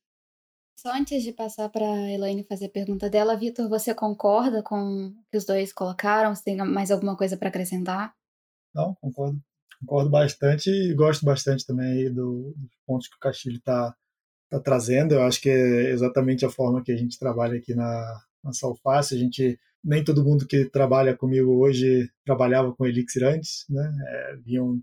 [0.79, 5.09] Só antes de passar para a Elaine fazer a pergunta dela, Vitor, você concorda com
[5.09, 6.35] o que os dois colocaram?
[6.35, 8.15] Você tem mais alguma coisa para acrescentar?
[8.73, 9.41] Não, concordo.
[9.81, 13.95] Concordo bastante e gosto bastante também do, dos pontos que o Castilho está
[14.51, 15.15] tá trazendo.
[15.15, 19.15] Eu acho que é exatamente a forma que a gente trabalha aqui na, na Salface.
[19.15, 23.93] A gente nem todo mundo que trabalha comigo hoje trabalhava com Elixir antes, né?
[24.09, 24.81] É, vinham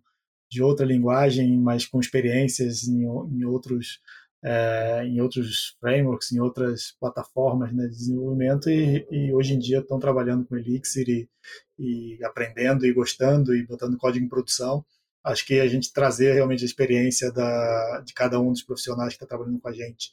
[0.50, 4.00] de outra linguagem, mas com experiências em, em outros
[4.44, 9.80] é, em outros frameworks, em outras plataformas né, de desenvolvimento e, e, hoje em dia
[9.80, 11.30] estão trabalhando com Elixir e,
[11.78, 14.84] e, aprendendo e gostando e botando código em produção.
[15.24, 19.24] Acho que a gente trazer realmente a experiência da, de cada um dos profissionais que
[19.24, 20.12] está trabalhando com a gente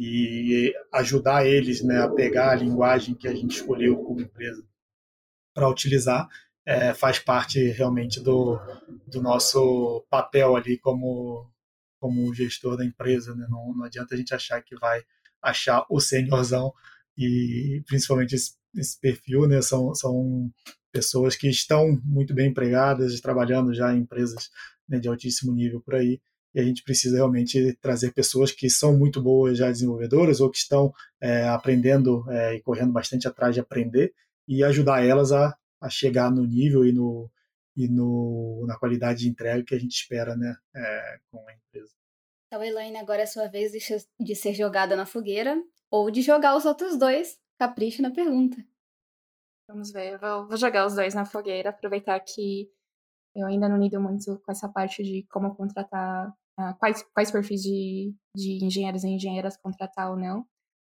[0.00, 4.64] e ajudar eles né, a pegar a linguagem que a gente escolheu como empresa
[5.52, 6.28] para utilizar
[6.64, 8.60] é, faz parte realmente do,
[9.08, 11.50] do nosso papel ali como,
[11.98, 13.34] como gestor da empresa.
[13.34, 13.44] Né?
[13.50, 15.02] Não, não adianta a gente achar que vai
[15.42, 16.72] achar o seniorzão
[17.16, 19.60] e principalmente esse, esse perfil, né?
[19.62, 20.52] São, são
[20.92, 24.50] pessoas que estão muito bem empregadas, trabalhando já em empresas
[24.88, 26.20] né, de altíssimo nível por aí
[26.54, 30.58] e a gente precisa realmente trazer pessoas que são muito boas já desenvolvedoras ou que
[30.58, 34.14] estão é, aprendendo é, e correndo bastante atrás de aprender
[34.46, 37.30] e ajudar elas a, a chegar no nível e, no,
[37.76, 41.92] e no, na qualidade de entrega que a gente espera né, é, com a empresa.
[42.46, 43.72] Então, Elaine, agora é a sua vez
[44.18, 47.38] de ser jogada na fogueira ou de jogar os outros dois.
[47.58, 48.56] Capricho na pergunta.
[49.68, 52.70] Vamos ver, eu vou, vou jogar os dois na fogueira, aproveitar que
[53.34, 56.32] eu ainda não lido muito com essa parte de como contratar,
[56.78, 60.46] quais, quais perfis de, de engenheiros e engenheiras contratar ou não.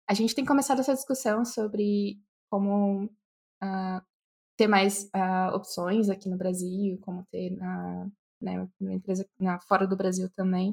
[0.08, 2.18] A gente tem começado essa discussão sobre
[2.50, 4.02] como uh,
[4.56, 8.08] ter mais uh, opções aqui no Brasil, como ter na,
[8.40, 10.68] né, uma empresa na, fora do Brasil também.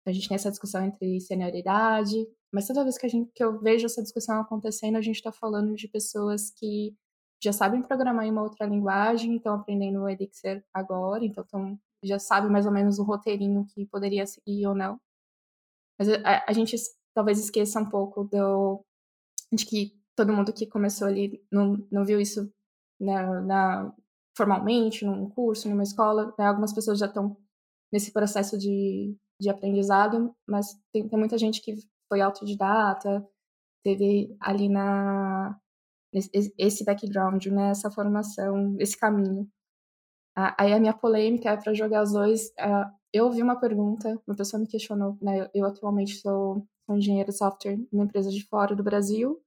[0.00, 2.16] Então, a gente tem essa discussão entre senioridade,
[2.52, 5.30] mas toda vez que, a gente, que eu vejo essa discussão acontecendo, a gente está
[5.30, 6.94] falando de pessoas que
[7.42, 12.18] já sabem programar em uma outra linguagem, estão aprendendo o Elixir agora, então tão, já
[12.18, 15.00] sabem mais ou menos o roteirinho que poderia seguir ou não.
[15.98, 16.76] Mas a, a gente
[17.14, 18.84] talvez esqueça um pouco do,
[19.52, 22.52] de que todo mundo que começou ali não, não viu isso
[23.00, 23.92] né, na,
[24.36, 26.34] formalmente, num curso, numa escola.
[26.38, 27.36] Né, algumas pessoas já estão
[27.92, 31.74] nesse processo de, de aprendizado, mas tem, tem muita gente que
[32.08, 33.26] foi autodidata,
[33.82, 35.58] teve ali na,
[36.12, 39.48] esse background, né, essa formação, esse caminho.
[40.56, 42.52] Aí a minha polêmica é para jogar os dois.
[43.12, 45.50] Eu ouvi uma pergunta, uma pessoa me questionou, né?
[45.52, 49.40] Eu atualmente sou, sou engenheiro de software numa empresa de fora do Brasil,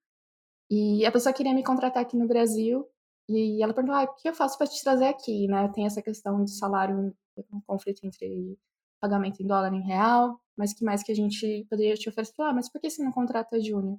[0.70, 2.86] e a pessoa queria me contratar aqui no Brasil,
[3.30, 5.70] e ela perguntou: ah, o que eu faço para te trazer aqui, né?
[5.74, 7.16] Tem essa questão de salário,
[7.54, 8.58] um conflito entre
[9.00, 12.34] pagamento em dólar e em real, mas que mais que a gente poderia te oferecer?
[12.40, 13.98] Ah, mas por que você não contrata júnior?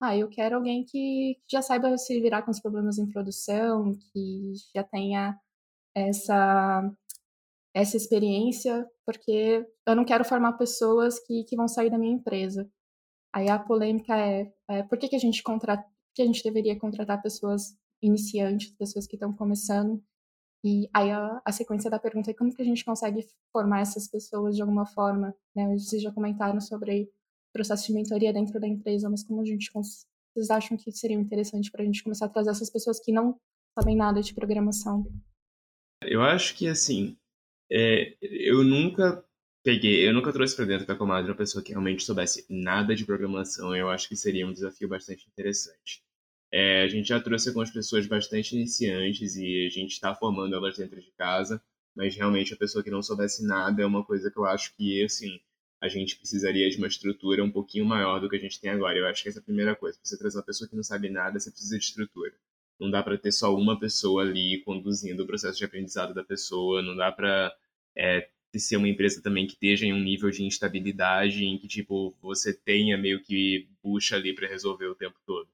[0.00, 4.52] Ah, eu quero alguém que já saiba se virar com os problemas em produção, que
[4.74, 5.38] já tenha
[5.96, 6.92] essa
[7.74, 12.66] essa experiência, porque eu não quero formar pessoas que, que vão sair da minha empresa.
[13.34, 15.84] Aí a polêmica é, é por que, que a gente contrata,
[16.14, 20.02] que a gente deveria contratar pessoas iniciantes, pessoas que estão começando.
[20.64, 24.08] E aí a, a, sequência da pergunta é como que a gente consegue formar essas
[24.08, 25.68] pessoas de alguma forma, né?
[25.76, 27.10] Vocês já comentaram sobre
[27.52, 31.70] processo de mentoria dentro da empresa, mas como a gente vocês acham que seria interessante
[31.70, 33.38] para a gente começar a trazer essas pessoas que não
[33.78, 35.06] sabem nada de programação?
[36.06, 37.16] Eu acho que assim,
[37.70, 39.24] é, eu nunca
[39.64, 43.04] peguei, eu nunca trouxe para dentro da comadre uma pessoa que realmente soubesse nada de
[43.04, 43.74] programação.
[43.74, 46.02] Eu acho que seria um desafio bastante interessante.
[46.52, 50.76] É, a gente já trouxe algumas pessoas bastante iniciantes e a gente está formando elas
[50.78, 51.60] dentro de casa,
[51.94, 55.04] mas realmente a pessoa que não soubesse nada é uma coisa que eu acho que,
[55.04, 55.40] assim,
[55.80, 58.96] a gente precisaria de uma estrutura um pouquinho maior do que a gente tem agora.
[58.96, 59.98] Eu acho que essa é a primeira coisa.
[60.02, 62.34] Você trazer uma pessoa que não sabe nada, você precisa de estrutura.
[62.78, 66.82] Não dá para ter só uma pessoa ali conduzindo o processo de aprendizado da pessoa,
[66.82, 67.54] não dá para
[67.96, 72.16] é, ser uma empresa também que esteja em um nível de instabilidade em que, tipo,
[72.20, 75.48] você tenha meio que bucha ali para resolver o tempo todo.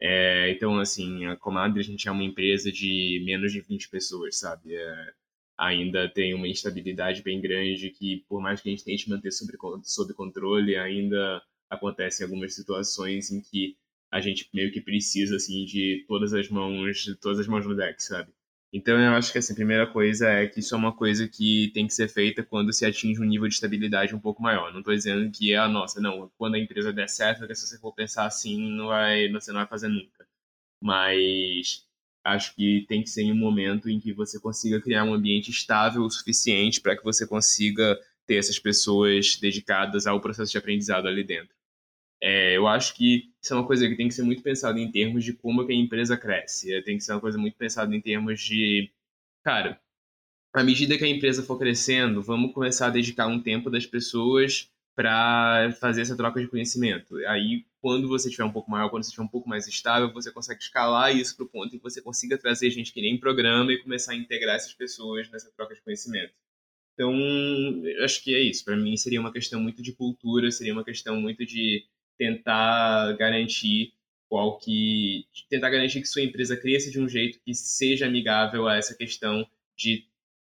[0.00, 4.38] É, então, assim, a Comadre, a gente é uma empresa de menos de 20 pessoas,
[4.38, 4.74] sabe?
[4.74, 5.12] É,
[5.58, 9.52] ainda tem uma instabilidade bem grande que, por mais que a gente tente manter sob,
[9.84, 13.76] sob controle, ainda acontecem algumas situações em que
[14.10, 17.76] a gente meio que precisa, assim, de todas as mãos, de todas as mãos no
[17.76, 18.32] deck, sabe?
[18.72, 21.70] Então eu acho que assim, a primeira coisa é que isso é uma coisa que
[21.74, 24.72] tem que ser feita quando se atinge um nível de estabilidade um pouco maior.
[24.72, 26.30] Não estou dizendo que é a nossa, não.
[26.38, 29.66] Quando a empresa der certo, se você for pensar assim, não vai, você não vai
[29.68, 30.26] fazer nunca.
[30.82, 31.84] Mas
[32.24, 35.50] acho que tem que ser em um momento em que você consiga criar um ambiente
[35.50, 41.08] estável o suficiente para que você consiga ter essas pessoas dedicadas ao processo de aprendizado
[41.08, 41.54] ali dentro.
[42.22, 44.90] É, eu acho que isso é uma coisa que tem que ser muito pensada em
[44.90, 46.72] termos de como que a empresa cresce.
[46.72, 48.90] É, tem que ser uma coisa muito pensada em termos de,
[49.42, 49.80] cara,
[50.52, 54.70] à medida que a empresa for crescendo, vamos começar a dedicar um tempo das pessoas
[54.94, 57.16] para fazer essa troca de conhecimento.
[57.26, 60.30] Aí, quando você estiver um pouco maior, quando você estiver um pouco mais estável, você
[60.30, 63.72] consegue escalar isso para o ponto em que você consiga trazer gente que nem programa
[63.72, 66.34] e começar a integrar essas pessoas nessa troca de conhecimento.
[66.94, 67.14] Então,
[68.04, 68.62] acho que é isso.
[68.64, 71.84] Para mim, seria uma questão muito de cultura, seria uma questão muito de
[72.20, 73.94] tentar garantir
[74.28, 78.76] qual que tentar garantir que sua empresa cresça de um jeito que seja amigável a
[78.76, 80.04] essa questão de,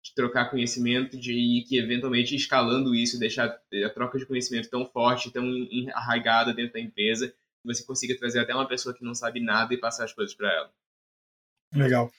[0.01, 4.85] de trocar conhecimento de e que eventualmente escalando isso deixar a troca de conhecimento tão
[4.85, 5.45] forte tão
[5.93, 9.73] arraigada dentro da empresa que você consiga trazer até uma pessoa que não sabe nada
[9.73, 10.71] e passar as coisas para ela
[11.75, 12.09] Legal.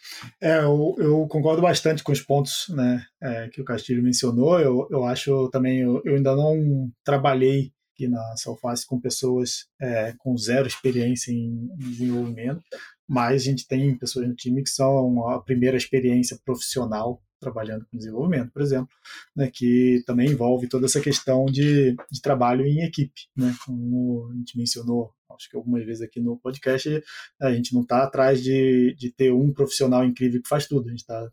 [0.41, 4.61] É, eu, eu, concordo bastante com os pontos né, é, que o Castilho mencionou.
[4.61, 10.15] Eu, eu acho também, eu, eu ainda não trabalhei aqui na Salface com pessoas é,
[10.19, 12.63] com zero experiência em, desenvolvimento,
[13.09, 17.97] mas a gente tem pessoas no time que são a primeira experiência profissional trabalhando com
[17.97, 18.89] desenvolvimento, por exemplo,
[19.35, 24.35] né, que também envolve toda essa questão de, de trabalho em equipe, né, como a
[24.37, 27.01] gente mencionou, acho que algumas vezes aqui no podcast,
[27.41, 30.91] a gente não está atrás de, de ter um profissional incrível que faz tudo, a
[30.91, 31.29] gente está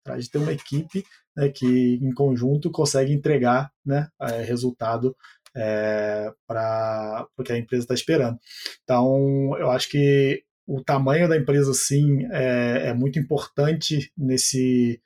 [0.00, 1.04] atrás de ter uma equipe
[1.36, 5.14] né, que em conjunto consegue entregar né, é, resultado
[5.54, 8.38] é, para o que a empresa está esperando.
[8.82, 15.00] Então, eu acho que o tamanho da empresa, sim, é, é, muito importante nesse,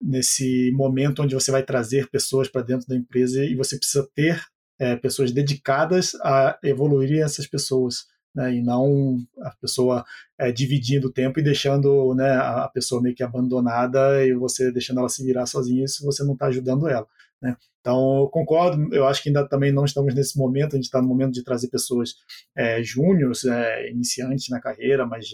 [0.00, 4.44] nesse momento onde você vai trazer pessoas para dentro da empresa e você precisa ter
[4.78, 8.08] é, pessoas dedicadas a evoluir essas pessoas.
[8.32, 10.04] Né, e não a pessoa
[10.38, 15.00] é, dividindo o tempo e deixando né, a pessoa meio que abandonada e você deixando
[15.00, 17.08] ela se virar sozinha se você não está ajudando ela.
[17.42, 17.56] Né?
[17.80, 21.00] Então, eu concordo, eu acho que ainda também não estamos nesse momento, a gente está
[21.00, 22.14] no momento de trazer pessoas
[22.54, 25.28] é, júniores, é, iniciantes na carreira, mas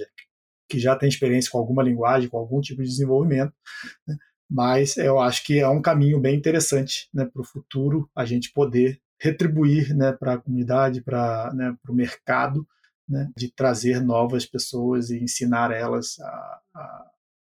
[0.69, 3.53] que já têm experiência com alguma linguagem, com algum tipo de desenvolvimento.
[4.07, 4.17] Né?
[4.49, 8.53] Mas eu acho que é um caminho bem interessante né, para o futuro a gente
[8.53, 12.67] poder retribuir né, para a comunidade, para né, o mercado,
[13.09, 17.07] né, de trazer novas pessoas e ensinar elas a, a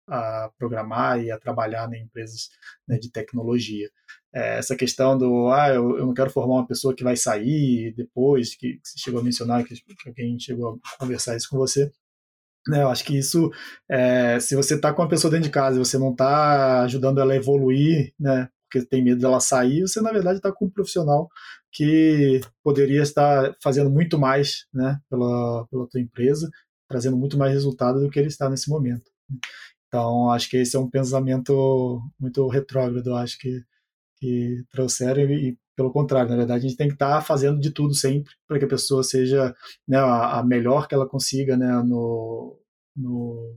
[0.07, 2.49] a programar e a trabalhar em empresas
[2.87, 3.89] né, de tecnologia.
[4.33, 7.93] É, essa questão do, ah, eu, eu, não quero formar uma pessoa que vai sair
[7.95, 11.57] depois, que, que você chegou a mencionar, que, que alguém chegou a conversar isso com
[11.57, 11.91] você,
[12.67, 13.49] né, eu acho que isso,
[13.89, 17.19] é, se você está com uma pessoa dentro de casa e você não está ajudando
[17.19, 20.69] ela a evoluir, né, porque tem medo dela sair, você na verdade está com um
[20.69, 21.29] profissional
[21.71, 26.49] que poderia estar fazendo muito mais né, pela, pela tua empresa,
[26.89, 29.09] trazendo muito mais resultado do que ele está nesse momento.
[29.87, 33.61] Então, acho que esse é um pensamento muito retrógrado, acho que,
[34.19, 37.59] que trouxeram e, e, pelo contrário, na verdade, a gente tem que estar tá fazendo
[37.59, 39.55] de tudo sempre para que a pessoa seja
[39.87, 42.59] né, a, a, melhor que ela consiga né, no,
[42.95, 43.55] no,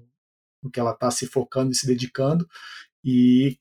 [0.62, 2.46] no que ela está se focando e se dedicando.
[3.02, 3.58] E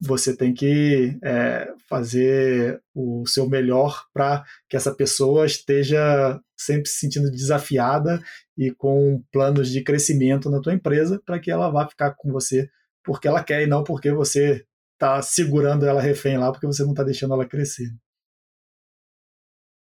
[0.00, 7.00] você tem que é, fazer o seu melhor para que essa pessoa esteja sempre se
[7.00, 8.22] sentindo desafiada
[8.56, 12.70] e com planos de crescimento na tua empresa para que ela vá ficar com você
[13.04, 14.66] porque ela quer e não porque você
[14.96, 17.88] está segurando ela refém lá porque você não está deixando ela crescer.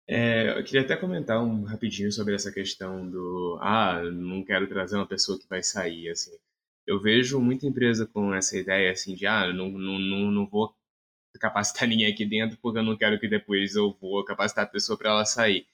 [0.07, 4.95] É, eu queria até comentar um rapidinho sobre essa questão do ah, não quero trazer
[4.95, 6.31] uma pessoa que vai sair assim
[6.87, 10.75] eu vejo muita empresa com essa ideia assim de ah, não, não, não, não vou
[11.39, 14.97] capacitar ninguém aqui dentro porque eu não quero que depois eu vou capacitar a pessoa
[14.97, 15.65] para ela sair.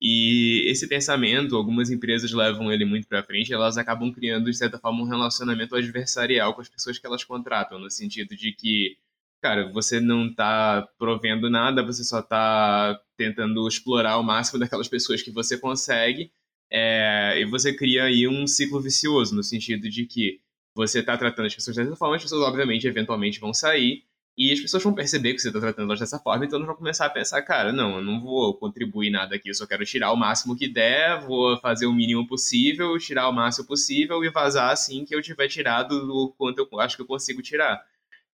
[0.00, 4.78] E esse pensamento, algumas empresas levam ele muito para frente, elas acabam criando de certa
[4.78, 8.98] forma um relacionamento adversarial com as pessoas que elas contratam, no sentido de que,
[9.42, 15.22] cara, você não está provendo nada, você só está tentando explorar o máximo daquelas pessoas
[15.22, 16.30] que você consegue,
[16.70, 20.40] é, e você cria aí um ciclo vicioso, no sentido de que
[20.74, 24.04] você está tratando as pessoas dessa forma, as pessoas, obviamente, eventualmente vão sair,
[24.36, 26.76] e as pessoas vão perceber que você está tratando elas dessa forma, então elas vão
[26.76, 30.12] começar a pensar, cara, não, eu não vou contribuir nada aqui, eu só quero tirar
[30.12, 34.70] o máximo que der, vou fazer o mínimo possível, tirar o máximo possível e vazar
[34.70, 37.80] assim que eu tiver tirado o quanto eu acho que eu consigo tirar.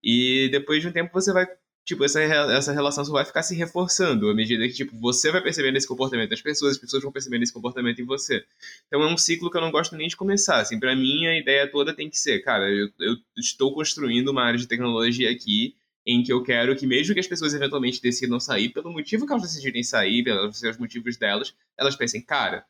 [0.02, 1.46] E depois de um tempo você vai
[1.84, 5.42] tipo, essa, essa relação só vai ficar se reforçando à medida que, tipo, você vai
[5.42, 8.44] percebendo esse comportamento das pessoas, as pessoas vão percebendo esse comportamento em você.
[8.86, 11.36] Então é um ciclo que eu não gosto nem de começar, assim, para mim a
[11.36, 15.74] ideia toda tem que ser, cara, eu, eu estou construindo uma área de tecnologia aqui
[16.06, 19.32] em que eu quero que mesmo que as pessoas eventualmente decidam sair, pelo motivo que
[19.32, 22.66] elas decidirem sair, pelos seus motivos delas, elas pensem, cara,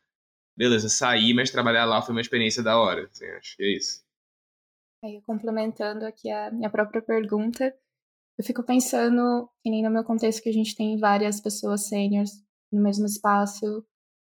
[0.57, 3.09] beleza, sair, mas trabalhar lá foi uma experiência da hora.
[3.11, 4.05] Assim, acho que é isso.
[5.03, 7.75] Aí, complementando aqui a minha própria pergunta,
[8.37, 12.45] eu fico pensando, que nem no meu contexto, que a gente tem várias pessoas sêniores
[12.71, 13.85] no mesmo espaço,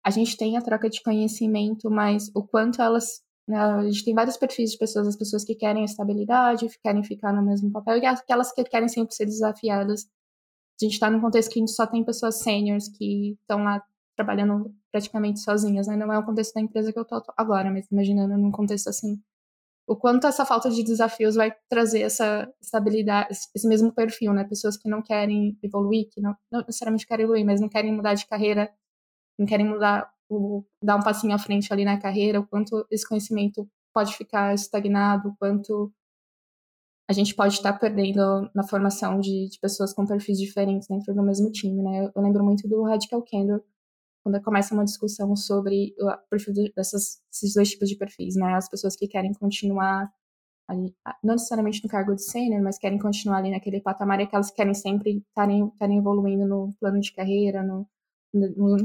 [0.03, 3.23] a gente tem a troca de conhecimento, mas o quanto elas.
[3.51, 7.03] Né, a gente tem vários perfis de pessoas, as pessoas que querem estabilidade, que querem
[7.03, 10.05] ficar no mesmo papel, e aquelas que querem sempre ser desafiadas.
[10.81, 13.83] A gente está num contexto que a gente só tem pessoas sêniores que estão lá
[14.15, 15.95] trabalhando praticamente sozinhas, né?
[15.95, 19.21] Não é o contexto da empresa que eu tô agora, mas imaginando num contexto assim
[19.87, 24.45] o quanto essa falta de desafios vai trazer essa estabilidade, esse mesmo perfil, né?
[24.45, 28.13] Pessoas que não querem evoluir, que não, não necessariamente querem evoluir, mas não querem mudar
[28.13, 28.71] de carreira,
[29.37, 33.07] não querem mudar, o, dar um passinho à frente ali na carreira, o quanto esse
[33.07, 35.91] conhecimento pode ficar estagnado, o quanto
[37.09, 41.21] a gente pode estar perdendo na formação de, de pessoas com perfis diferentes dentro do
[41.21, 42.05] mesmo time, né?
[42.05, 43.61] Eu, eu lembro muito do Radical Candor,
[44.23, 48.53] quando começa uma discussão sobre o perfil dessas, esses dois tipos de perfis, né?
[48.53, 50.09] As pessoas que querem continuar
[50.69, 54.49] ali, não necessariamente no cargo de sênior, mas querem continuar ali naquele patamar e aquelas
[54.49, 57.85] que querem sempre estarem evoluindo no plano de carreira, no,
[58.33, 58.77] no,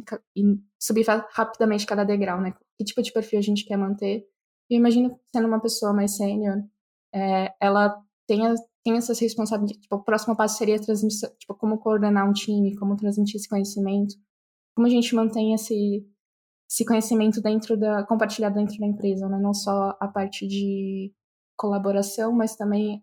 [0.79, 2.55] subir rapidamente cada degrau, né?
[2.79, 4.27] Que tipo de perfil a gente quer manter?
[4.71, 6.63] Eu imagino sendo uma pessoa mais sênior,
[7.15, 9.83] é, ela tenha tem essas responsabilidades.
[9.83, 14.15] Tipo, o próximo passo seria transmissão, tipo, como coordenar um time, como transmitir esse conhecimento
[14.77, 16.07] como a gente mantém esse,
[16.71, 19.39] esse conhecimento dentro da compartilhado dentro da empresa, né?
[19.41, 21.13] Não só a parte de
[21.57, 23.03] colaboração, mas também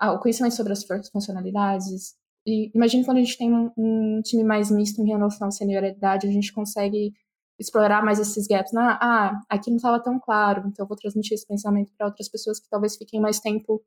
[0.00, 2.16] ah, o conhecimento sobre as funcionalidades.
[2.46, 6.26] E imagine quando a gente tem um, um, time mais misto em relação à senioridade,
[6.26, 7.12] a gente consegue
[7.58, 8.74] explorar mais esses gaps.
[8.74, 12.28] Ah, ah aqui não estava tão claro, então eu vou transmitir esse pensamento para outras
[12.28, 13.82] pessoas que talvez fiquem mais tempo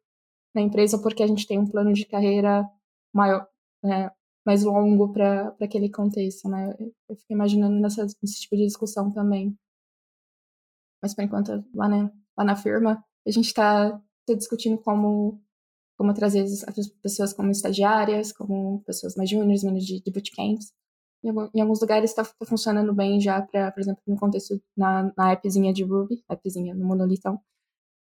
[0.56, 2.66] na empresa porque a gente tem um plano de carreira
[3.14, 3.48] maior,
[3.84, 4.10] né,
[4.46, 6.74] mais longo para aquele contexto, né?
[7.10, 9.58] Eu fico imaginando nessa, nesse tipo de discussão também.
[11.02, 13.92] Mas por enquanto, lá, né, lá na firma, a gente está
[14.26, 15.42] tá discutindo como,
[15.98, 20.74] como trazer as pessoas como estagiárias, como pessoas mais júniores, menos de, de bootcamps.
[21.24, 25.32] Em, alguns lugares está tá funcionando bem já, para, por exemplo, no contexto na, na
[25.32, 27.40] appzinha de Ruby, appzinha no Monolithão.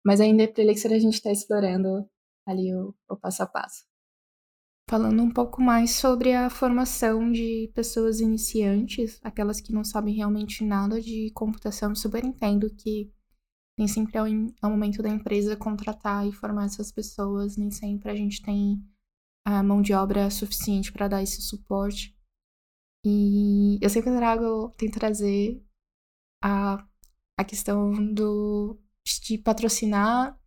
[0.04, 2.08] Mas ainda para Elixir a gente está explorando
[2.48, 3.84] ali o, o passo a passo.
[4.88, 10.64] Falando um pouco mais sobre a formação de pessoas iniciantes, aquelas que não sabem realmente
[10.64, 13.12] nada de computação, super entendo que
[13.78, 17.72] nem sempre é o, é o momento da empresa contratar e formar essas pessoas, nem
[17.72, 18.82] sempre a gente tem
[19.46, 22.18] a mão de obra suficiente para dar esse suporte.
[23.06, 25.64] E eu sempre trago, tento trazer
[26.44, 26.84] a,
[27.38, 28.80] a questão do,
[29.24, 30.40] de patrocinar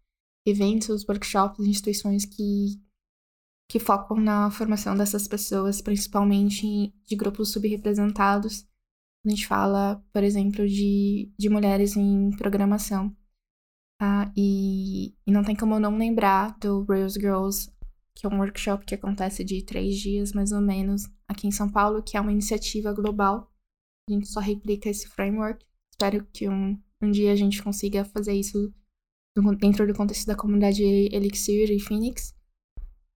[0.46, 2.82] eventos, workshops, instituições que
[3.70, 8.66] que focam na formação dessas pessoas, principalmente de grupos subrepresentados.
[9.28, 13.14] A gente fala, por exemplo, de, de mulheres em programação.
[14.00, 14.32] Tá?
[14.34, 17.70] E, e não tem como não lembrar do Rails Girls,
[18.14, 21.68] que é um workshop que acontece de três dias, mais ou menos, aqui em São
[21.68, 23.52] Paulo, que é uma iniciativa global.
[24.08, 25.62] A gente só replica esse framework.
[25.92, 28.72] Espero que um, um dia a gente consiga fazer isso
[29.58, 32.34] dentro do contexto da comunidade Elixir e Phoenix.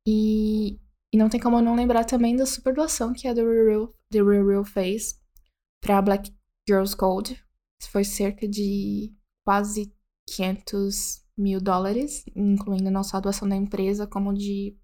[0.07, 0.79] E,
[1.11, 4.23] e não tem como não lembrar também da super doação que a The Real, The
[4.23, 5.22] Real fez
[5.83, 6.33] para Black
[6.67, 7.45] Girls Code.
[7.91, 9.13] Foi cerca de
[9.45, 9.93] quase
[10.29, 14.77] 500 mil dólares, incluindo não só a doação da empresa, como de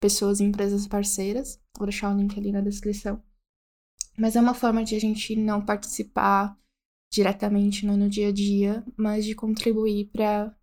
[0.00, 1.58] pessoas e empresas parceiras.
[1.76, 3.20] Vou deixar o link ali na descrição.
[4.16, 6.56] Mas é uma forma de a gente não participar
[7.10, 10.54] diretamente né, no dia a dia, mas de contribuir para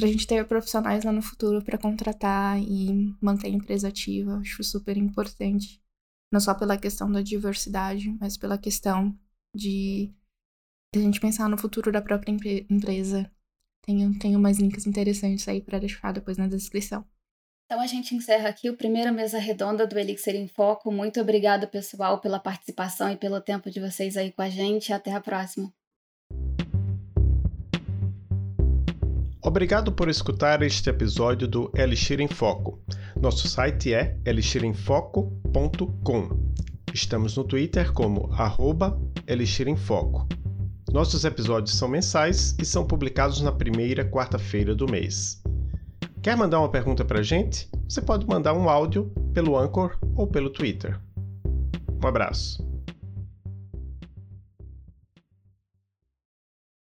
[0.00, 4.38] a gente ter profissionais lá no futuro para contratar e manter a empresa ativa.
[4.38, 5.83] Acho super importante.
[6.32, 9.16] Não só pela questão da diversidade, mas pela questão
[9.54, 10.12] de,
[10.92, 12.32] de a gente pensar no futuro da própria
[12.70, 13.30] empresa.
[13.84, 17.04] Tenho, tenho mais links interessantes aí para deixar depois na descrição.
[17.66, 20.92] Então a gente encerra aqui o primeiro mesa redonda do Elixir em Foco.
[20.92, 24.92] Muito obrigada, pessoal, pela participação e pelo tempo de vocês aí com a gente.
[24.92, 25.72] Até a próxima.
[29.46, 32.80] Obrigado por escutar este episódio do Elixir em Foco.
[33.14, 36.50] Nosso site é elixirenfoco.com.
[36.94, 38.98] Estamos no Twitter como arroba.
[40.90, 45.42] Nossos episódios são mensais e são publicados na primeira quarta-feira do mês.
[46.22, 47.68] Quer mandar uma pergunta para a gente?
[47.86, 50.98] Você pode mandar um áudio pelo Anchor ou pelo Twitter.
[52.02, 52.66] Um abraço.